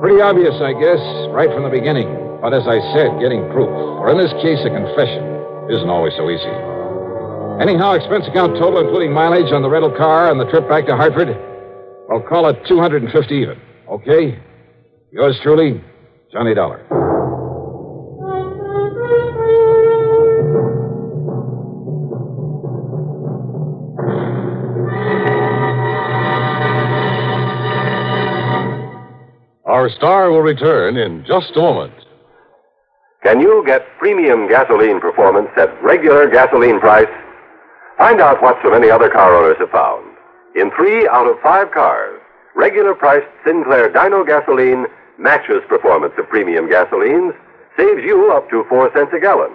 Pretty 0.00 0.20
obvious, 0.20 0.54
I 0.60 0.76
guess, 0.76 1.00
right 1.32 1.48
from 1.48 1.64
the 1.64 1.72
beginning. 1.72 2.08
But 2.42 2.52
as 2.52 2.68
I 2.68 2.76
said, 2.92 3.16
getting 3.24 3.48
proof, 3.48 3.72
or 3.72 4.10
in 4.12 4.18
this 4.18 4.32
case, 4.44 4.60
a 4.60 4.68
confession, 4.68 5.24
isn't 5.72 5.88
always 5.88 6.12
so 6.16 6.28
easy. 6.28 6.52
Anyhow, 7.56 7.96
expense 7.96 8.28
account 8.28 8.58
total, 8.60 8.84
including 8.84 9.12
mileage 9.12 9.52
on 9.52 9.62
the 9.62 9.70
rental 9.70 9.92
car 9.96 10.30
and 10.30 10.38
the 10.38 10.44
trip 10.52 10.68
back 10.68 10.84
to 10.86 10.96
Hartford, 10.96 11.32
well, 12.14 12.28
call 12.28 12.48
it 12.48 12.56
250 12.68 13.34
even. 13.34 13.60
Okay? 13.90 14.38
Yours 15.10 15.38
truly, 15.42 15.82
Johnny 16.32 16.54
Dollar. 16.54 16.86
Our 29.66 29.90
star 29.90 30.30
will 30.30 30.42
return 30.42 30.96
in 30.96 31.24
just 31.26 31.56
a 31.56 31.60
moment. 31.60 31.94
Can 33.24 33.40
you 33.40 33.64
get 33.66 33.82
premium 33.98 34.48
gasoline 34.48 35.00
performance 35.00 35.48
at 35.56 35.82
regular 35.82 36.30
gasoline 36.30 36.78
price? 36.78 37.08
Find 37.98 38.20
out 38.20 38.40
what 38.40 38.56
so 38.62 38.70
many 38.70 38.88
other 38.90 39.10
car 39.10 39.34
owners 39.34 39.56
have 39.58 39.70
found. 39.70 40.03
In 40.54 40.70
three 40.76 41.08
out 41.08 41.26
of 41.26 41.40
five 41.42 41.72
cars, 41.72 42.20
regular 42.54 42.94
priced 42.94 43.26
Sinclair 43.44 43.92
Dino 43.92 44.24
gasoline 44.24 44.86
matches 45.18 45.62
performance 45.68 46.14
of 46.16 46.28
premium 46.28 46.68
gasolines, 46.68 47.34
saves 47.76 48.02
you 48.04 48.30
up 48.32 48.48
to 48.50 48.64
four 48.68 48.90
cents 48.94 49.12
a 49.16 49.20
gallon. 49.20 49.50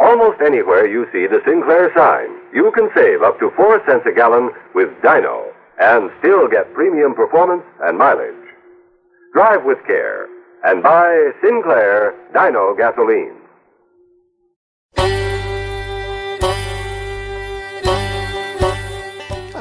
Almost 0.00 0.40
anywhere 0.40 0.86
you 0.86 1.06
see 1.12 1.26
the 1.26 1.40
Sinclair 1.46 1.92
sign, 1.94 2.28
you 2.52 2.72
can 2.74 2.90
save 2.94 3.22
up 3.22 3.38
to 3.38 3.50
four 3.56 3.80
cents 3.86 4.04
a 4.04 4.12
gallon 4.12 4.50
with 4.74 4.90
Dino 5.00 5.46
and 5.80 6.10
still 6.18 6.48
get 6.48 6.74
premium 6.74 7.14
performance 7.14 7.62
and 7.82 7.96
mileage. 7.96 8.34
Drive 9.32 9.64
with 9.64 9.78
care 9.86 10.26
and 10.64 10.82
buy 10.82 11.30
Sinclair 11.40 12.14
Dino 12.34 12.74
gasoline. 12.74 13.35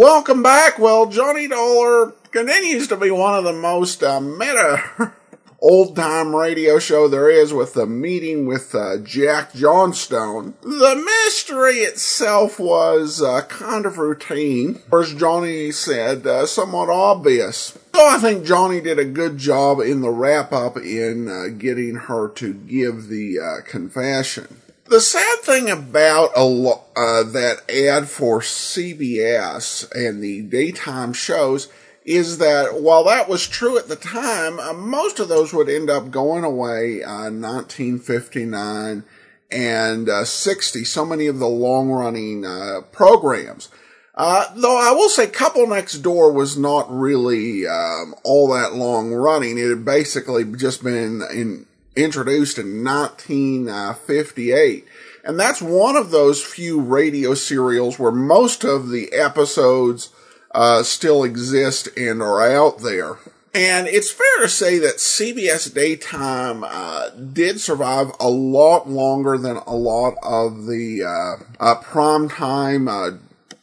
Welcome 0.00 0.42
back. 0.42 0.78
Well, 0.78 1.10
Johnny 1.10 1.46
Dollar 1.46 2.12
continues 2.30 2.88
to 2.88 2.96
be 2.96 3.10
one 3.10 3.34
of 3.34 3.44
the 3.44 3.52
most 3.52 4.02
uh, 4.02 4.18
meta 4.18 5.12
old 5.60 5.94
time 5.94 6.34
radio 6.34 6.78
show 6.78 7.06
there 7.06 7.28
is 7.28 7.52
with 7.52 7.74
the 7.74 7.84
meeting 7.84 8.46
with 8.46 8.74
uh, 8.74 8.96
Jack 8.96 9.52
Johnstone. 9.52 10.54
The 10.62 10.96
mystery 10.96 11.80
itself 11.80 12.58
was 12.58 13.20
uh, 13.20 13.42
kind 13.42 13.84
of 13.84 13.98
routine, 13.98 14.80
or 14.90 15.02
as 15.02 15.12
Johnny 15.12 15.70
said, 15.70 16.26
uh, 16.26 16.46
somewhat 16.46 16.88
obvious. 16.88 17.78
So 17.94 18.06
I 18.08 18.16
think 18.16 18.46
Johnny 18.46 18.80
did 18.80 18.98
a 18.98 19.04
good 19.04 19.36
job 19.36 19.80
in 19.80 20.00
the 20.00 20.08
wrap 20.08 20.50
up 20.50 20.78
in 20.78 21.28
uh, 21.28 21.48
getting 21.58 21.96
her 21.96 22.30
to 22.36 22.54
give 22.54 23.08
the 23.08 23.38
uh, 23.38 23.68
confession. 23.68 24.62
The 24.90 25.00
sad 25.00 25.38
thing 25.42 25.70
about 25.70 26.36
lo- 26.36 26.82
uh, 26.96 27.22
that 27.22 27.70
ad 27.70 28.08
for 28.08 28.40
CBS 28.40 29.88
and 29.94 30.20
the 30.20 30.42
daytime 30.42 31.12
shows 31.12 31.68
is 32.04 32.38
that 32.38 32.80
while 32.80 33.04
that 33.04 33.28
was 33.28 33.46
true 33.46 33.78
at 33.78 33.86
the 33.86 33.94
time, 33.94 34.58
uh, 34.58 34.72
most 34.72 35.20
of 35.20 35.28
those 35.28 35.52
would 35.52 35.68
end 35.68 35.90
up 35.90 36.10
going 36.10 36.42
away 36.42 37.04
uh, 37.04 37.30
1959 37.30 39.04
and 39.52 40.08
uh, 40.08 40.24
60, 40.24 40.84
so 40.84 41.04
many 41.04 41.28
of 41.28 41.38
the 41.38 41.46
long 41.46 41.90
running 41.90 42.44
uh, 42.44 42.80
programs. 42.90 43.68
Uh, 44.16 44.46
though 44.56 44.76
I 44.76 44.90
will 44.90 45.08
say 45.08 45.28
Couple 45.28 45.68
Next 45.68 45.98
Door 45.98 46.32
was 46.32 46.58
not 46.58 46.90
really 46.90 47.64
um, 47.64 48.16
all 48.24 48.48
that 48.48 48.74
long 48.74 49.12
running. 49.12 49.56
It 49.56 49.68
had 49.68 49.84
basically 49.84 50.42
just 50.56 50.82
been 50.82 51.22
in, 51.32 51.66
introduced 51.96 52.58
in 52.58 52.84
1958. 52.84 54.86
And 55.24 55.38
that's 55.38 55.60
one 55.60 55.96
of 55.96 56.10
those 56.10 56.42
few 56.42 56.80
radio 56.80 57.34
serials 57.34 57.98
where 57.98 58.12
most 58.12 58.64
of 58.64 58.88
the 58.88 59.12
episodes 59.12 60.10
uh, 60.52 60.82
still 60.82 61.24
exist 61.24 61.88
and 61.96 62.22
are 62.22 62.40
out 62.40 62.80
there. 62.80 63.18
And 63.52 63.88
it's 63.88 64.12
fair 64.12 64.42
to 64.42 64.48
say 64.48 64.78
that 64.78 64.98
CBS 64.98 65.74
daytime 65.74 66.62
uh, 66.62 67.10
did 67.10 67.60
survive 67.60 68.12
a 68.20 68.28
lot 68.28 68.88
longer 68.88 69.36
than 69.36 69.56
a 69.56 69.74
lot 69.74 70.14
of 70.22 70.66
the 70.66 71.02
uh, 71.02 71.42
uh, 71.58 71.80
primetime 71.80 72.88
uh, 72.88 73.18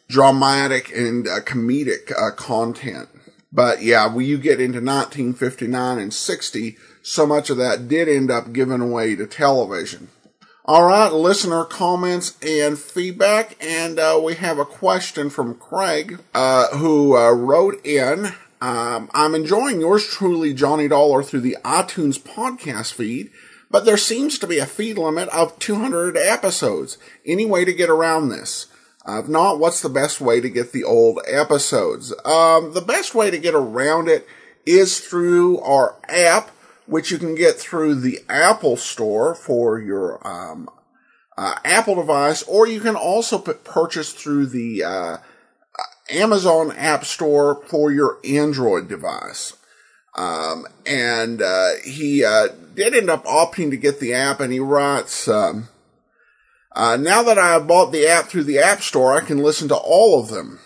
dramatic 0.10 0.94
and 0.94 1.26
uh, 1.26 1.40
comedic 1.40 2.12
uh, 2.12 2.36
content. 2.36 3.08
But 3.52 3.82
yeah, 3.82 4.13
when 4.13 4.26
you 4.26 4.38
get 4.38 4.60
into 4.60 4.80
1959 4.80 6.00
and 6.00 6.13
60, 6.13 6.78
so 7.08 7.26
much 7.26 7.50
of 7.50 7.56
that 7.56 7.88
did 7.88 8.10
end 8.10 8.30
up 8.30 8.52
given 8.52 8.82
away 8.82 9.15
to 9.15 9.26
television. 9.26 10.10
All 10.65 10.86
right, 10.86 11.12
listener 11.12 11.63
comments 11.63 12.38
and 12.46 12.78
feedback, 12.78 13.56
and 13.62 13.98
uh, 13.98 14.20
we 14.22 14.36
have 14.36 14.60
a 14.60 14.65
question 14.65 15.30
from 15.30 15.56
Craig, 15.56 16.20
uh, 16.34 16.67
who 16.76 17.15
uh, 17.15 17.32
wrote 17.32 17.80
in. 17.86 18.34
Um, 18.60 19.10
I'm 19.13 19.34
enjoying 19.34 19.80
yours 19.80 20.06
truly, 20.06 20.54
Johnny 20.54 20.89
Dollar, 20.89 21.24
through 21.24 21.39
the 21.39 21.56
iTunes 21.63 22.20
podcast 22.20 22.91
feed, 22.91 23.32
but 23.72 23.86
there 23.86 23.96
seems 23.96 24.38
to 24.39 24.48
be 24.48 24.58
a 24.58 24.65
feed 24.65 24.98
limit 24.98 25.30
of 25.30 25.58
200 25.60 26.17
episodes. 26.17 26.98
Any 27.26 27.46
way 27.46 27.63
to 27.63 27.72
get 27.72 27.89
around 27.89 28.28
this? 28.28 28.67
If 29.08 29.30
not, 29.30 29.60
what's 29.60 29.82
the 29.82 29.88
best 29.88 30.20
way 30.20 30.41
to 30.41 30.50
get 30.50 30.74
the 30.74 30.84
old 30.84 31.22
episodes? 31.26 32.12
Um, 32.26 32.74
the 32.74 32.84
best 32.86 33.15
way 33.15 33.32
to 33.32 33.38
get 33.38 33.56
around 33.56 34.10
it 34.10 34.28
is 34.65 35.00
through 35.00 35.62
our 35.62 35.96
app 36.10 36.52
which 36.88 37.12
you 37.12 37.17
can 37.17 37.36
get 37.36 37.56
through 37.56 37.95
the 37.95 38.19
Apple 38.28 38.78
Store 38.78 39.36
for 39.36 39.80
your 39.80 40.26
um, 40.26 40.69
uh, 41.38 41.56
Apple 41.63 41.95
device, 41.95 42.43
or 42.43 42.65
you 42.65 42.80
can 42.80 42.95
also 42.95 43.38
purchase 43.38 44.13
through 44.13 44.47
the 44.47 44.84
uh, 44.84 45.17
Amazon 46.10 46.71
App 46.71 47.06
Store 47.06 47.62
for 47.67 47.91
your 47.91 48.17
Android 48.26 48.88
device. 48.88 49.54
Um, 50.15 50.65
and 50.86 51.41
uh, 51.41 51.73
he 51.86 52.23
uh, 52.23 52.47
did 52.73 52.95
end 52.95 53.10
up 53.10 53.26
opting 53.26 53.69
to 53.69 53.78
get 53.78 54.00
the 54.00 54.13
app, 54.13 54.39
and 54.39 54.52
he 54.52 54.60
writes, 54.60 55.28
um, 55.28 55.67
uh, 56.76 56.97
"Now 56.97 57.21
that 57.21 57.38
I 57.38 57.50
have 57.50 57.67
bought 57.67 57.91
the 57.91 58.08
app 58.08 58.26
through 58.26 58.45
the 58.45 58.58
App 58.58 58.82
Store, 58.82 59.13
I 59.13 59.19
can 59.23 59.38
listen 59.38 59.67
to 59.67 59.76
all 59.76 60.19
of 60.19 60.30
them." 60.30 60.60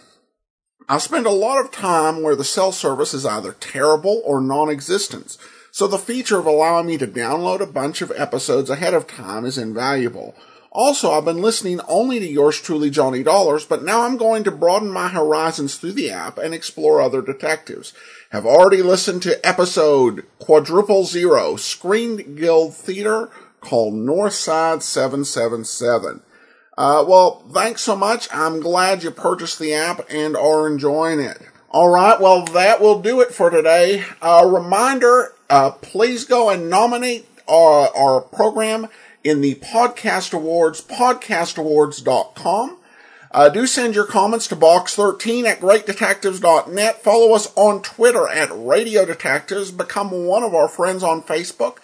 I 0.88 0.98
spend 0.98 1.26
a 1.26 1.32
lot 1.32 1.64
of 1.64 1.72
time 1.72 2.22
where 2.22 2.36
the 2.36 2.44
cell 2.44 2.72
service 2.72 3.14
is 3.14 3.26
either 3.26 3.54
terrible 3.54 4.22
or 4.26 4.42
non-existent. 4.42 5.38
So 5.72 5.88
the 5.88 5.98
feature 5.98 6.38
of 6.38 6.46
allowing 6.46 6.88
me 6.88 6.98
to 6.98 7.08
download 7.08 7.62
a 7.62 7.66
bunch 7.66 8.02
of 8.02 8.12
episodes 8.16 8.70
ahead 8.70 8.94
of 8.94 9.08
time 9.08 9.46
is 9.46 9.58
invaluable. 9.58 10.36
Also, 10.74 11.12
I've 11.12 11.26
been 11.26 11.42
listening 11.42 11.82
only 11.88 12.20
to 12.20 12.26
yours 12.26 12.62
truly, 12.62 12.90
Johnny 12.90 13.24
Dollars, 13.24 13.66
but 13.66 13.84
now 13.84 14.02
I'm 14.02 14.16
going 14.16 14.44
to 14.46 14.52
broaden 14.52 14.90
my 14.90 15.10
horizons 15.10 15.76
through 15.76 15.94
the 15.94 16.10
app 16.10 16.38
and 16.38 16.54
explore 16.54 17.02
other 17.02 17.22
detectives. 17.22 17.94
Have 18.32 18.46
already 18.46 18.82
listened 18.82 19.22
to 19.24 19.46
episode 19.46 20.26
quadruple 20.40 21.04
zero, 21.04 21.58
Screen 21.58 22.36
Guild 22.36 22.74
Theater, 22.74 23.30
called 23.60 23.94
Northside 23.94 24.82
777. 24.82 26.22
Uh, 26.78 27.04
well, 27.08 27.44
thanks 27.54 27.82
so 27.82 27.96
much. 27.96 28.28
I'm 28.34 28.62
glad 28.62 29.04
you 29.04 29.12
purchased 29.12 29.60
the 29.60 29.74
app 29.74 30.02
and 30.10 30.38
are 30.38 30.68
enjoying 30.68 31.20
it. 31.20 31.42
All 31.70 31.90
right. 31.90 32.20
Well, 32.20 32.46
that 32.46 32.82
will 32.82 33.02
do 33.02 33.22
it 33.22 33.34
for 33.34 33.50
today. 33.50 34.06
A 34.22 34.48
reminder, 34.48 35.34
uh, 35.52 35.70
please 35.70 36.24
go 36.24 36.50
and 36.50 36.70
nominate 36.70 37.28
our, 37.48 37.90
our 37.96 38.22
program 38.22 38.88
in 39.24 39.42
the 39.42 39.56
podcast 39.56 40.34
awards, 40.34 40.82
podcastawards.com. 40.82 42.78
Uh, 43.34 43.50
do 43.50 43.68
send 43.68 43.94
your 43.94 44.06
comments 44.06 44.48
to 44.48 44.56
box13 44.56 45.44
at 45.44 45.60
greatdetectives.net. 45.60 47.04
Follow 47.04 47.34
us 47.34 47.52
on 47.56 47.82
Twitter 47.82 48.28
at 48.30 48.50
Radio 48.54 49.06
Detectives. 49.06 49.72
Become 49.72 50.26
one 50.26 50.44
of 50.44 50.56
our 50.56 50.68
friends 50.70 51.04
on 51.04 51.22
Facebook, 51.22 51.78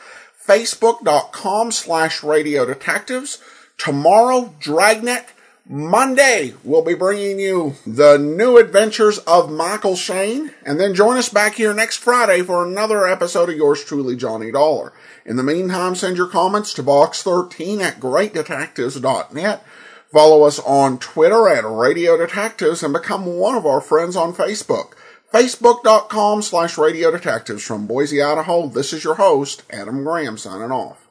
facebook.com 0.45 1.71
slash 1.71 2.23
Radio 2.23 2.65
Detectives. 2.65 3.41
Tomorrow, 3.77 4.55
Dragnet 4.59 5.27
Monday, 5.69 6.53
we'll 6.63 6.81
be 6.81 6.93
bringing 6.93 7.41
you 7.41 7.75
the 7.85 8.17
new 8.17 8.57
adventures 8.57 9.17
of 9.19 9.51
Michael 9.51 9.97
Shayne, 9.97 10.51
and 10.65 10.79
then 10.79 10.95
join 10.95 11.17
us 11.17 11.27
back 11.27 11.55
here 11.55 11.73
next 11.73 11.97
Friday 11.97 12.41
for 12.41 12.65
another 12.65 13.05
episode 13.05 13.49
of 13.49 13.57
yours 13.57 13.83
truly, 13.83 14.15
Johnny 14.15 14.49
Dollar. 14.49 14.93
In 15.25 15.35
the 15.35 15.43
meantime, 15.43 15.93
send 15.95 16.15
your 16.15 16.29
comments 16.29 16.73
to 16.75 16.83
box13 16.83 17.81
at 17.81 17.99
greatdetectives.net. 17.99 19.65
Follow 20.09 20.43
us 20.43 20.59
on 20.59 20.99
Twitter 20.99 21.49
at 21.49 21.65
Radio 21.69 22.15
Detectives 22.15 22.81
and 22.81 22.93
become 22.93 23.25
one 23.25 23.55
of 23.55 23.65
our 23.65 23.81
friends 23.81 24.15
on 24.15 24.33
Facebook. 24.33 24.93
Facebook.com 25.33 26.43
slash 26.43 26.77
Radio 26.77 27.11
Detectives 27.11 27.63
from 27.63 27.87
Boise, 27.87 28.23
Idaho. 28.23 28.67
This 28.67 28.93
is 28.93 29.03
your 29.03 29.15
host, 29.15 29.63
Adam 29.69 30.05
Graham, 30.05 30.37
signing 30.37 30.71
off. 30.71 31.06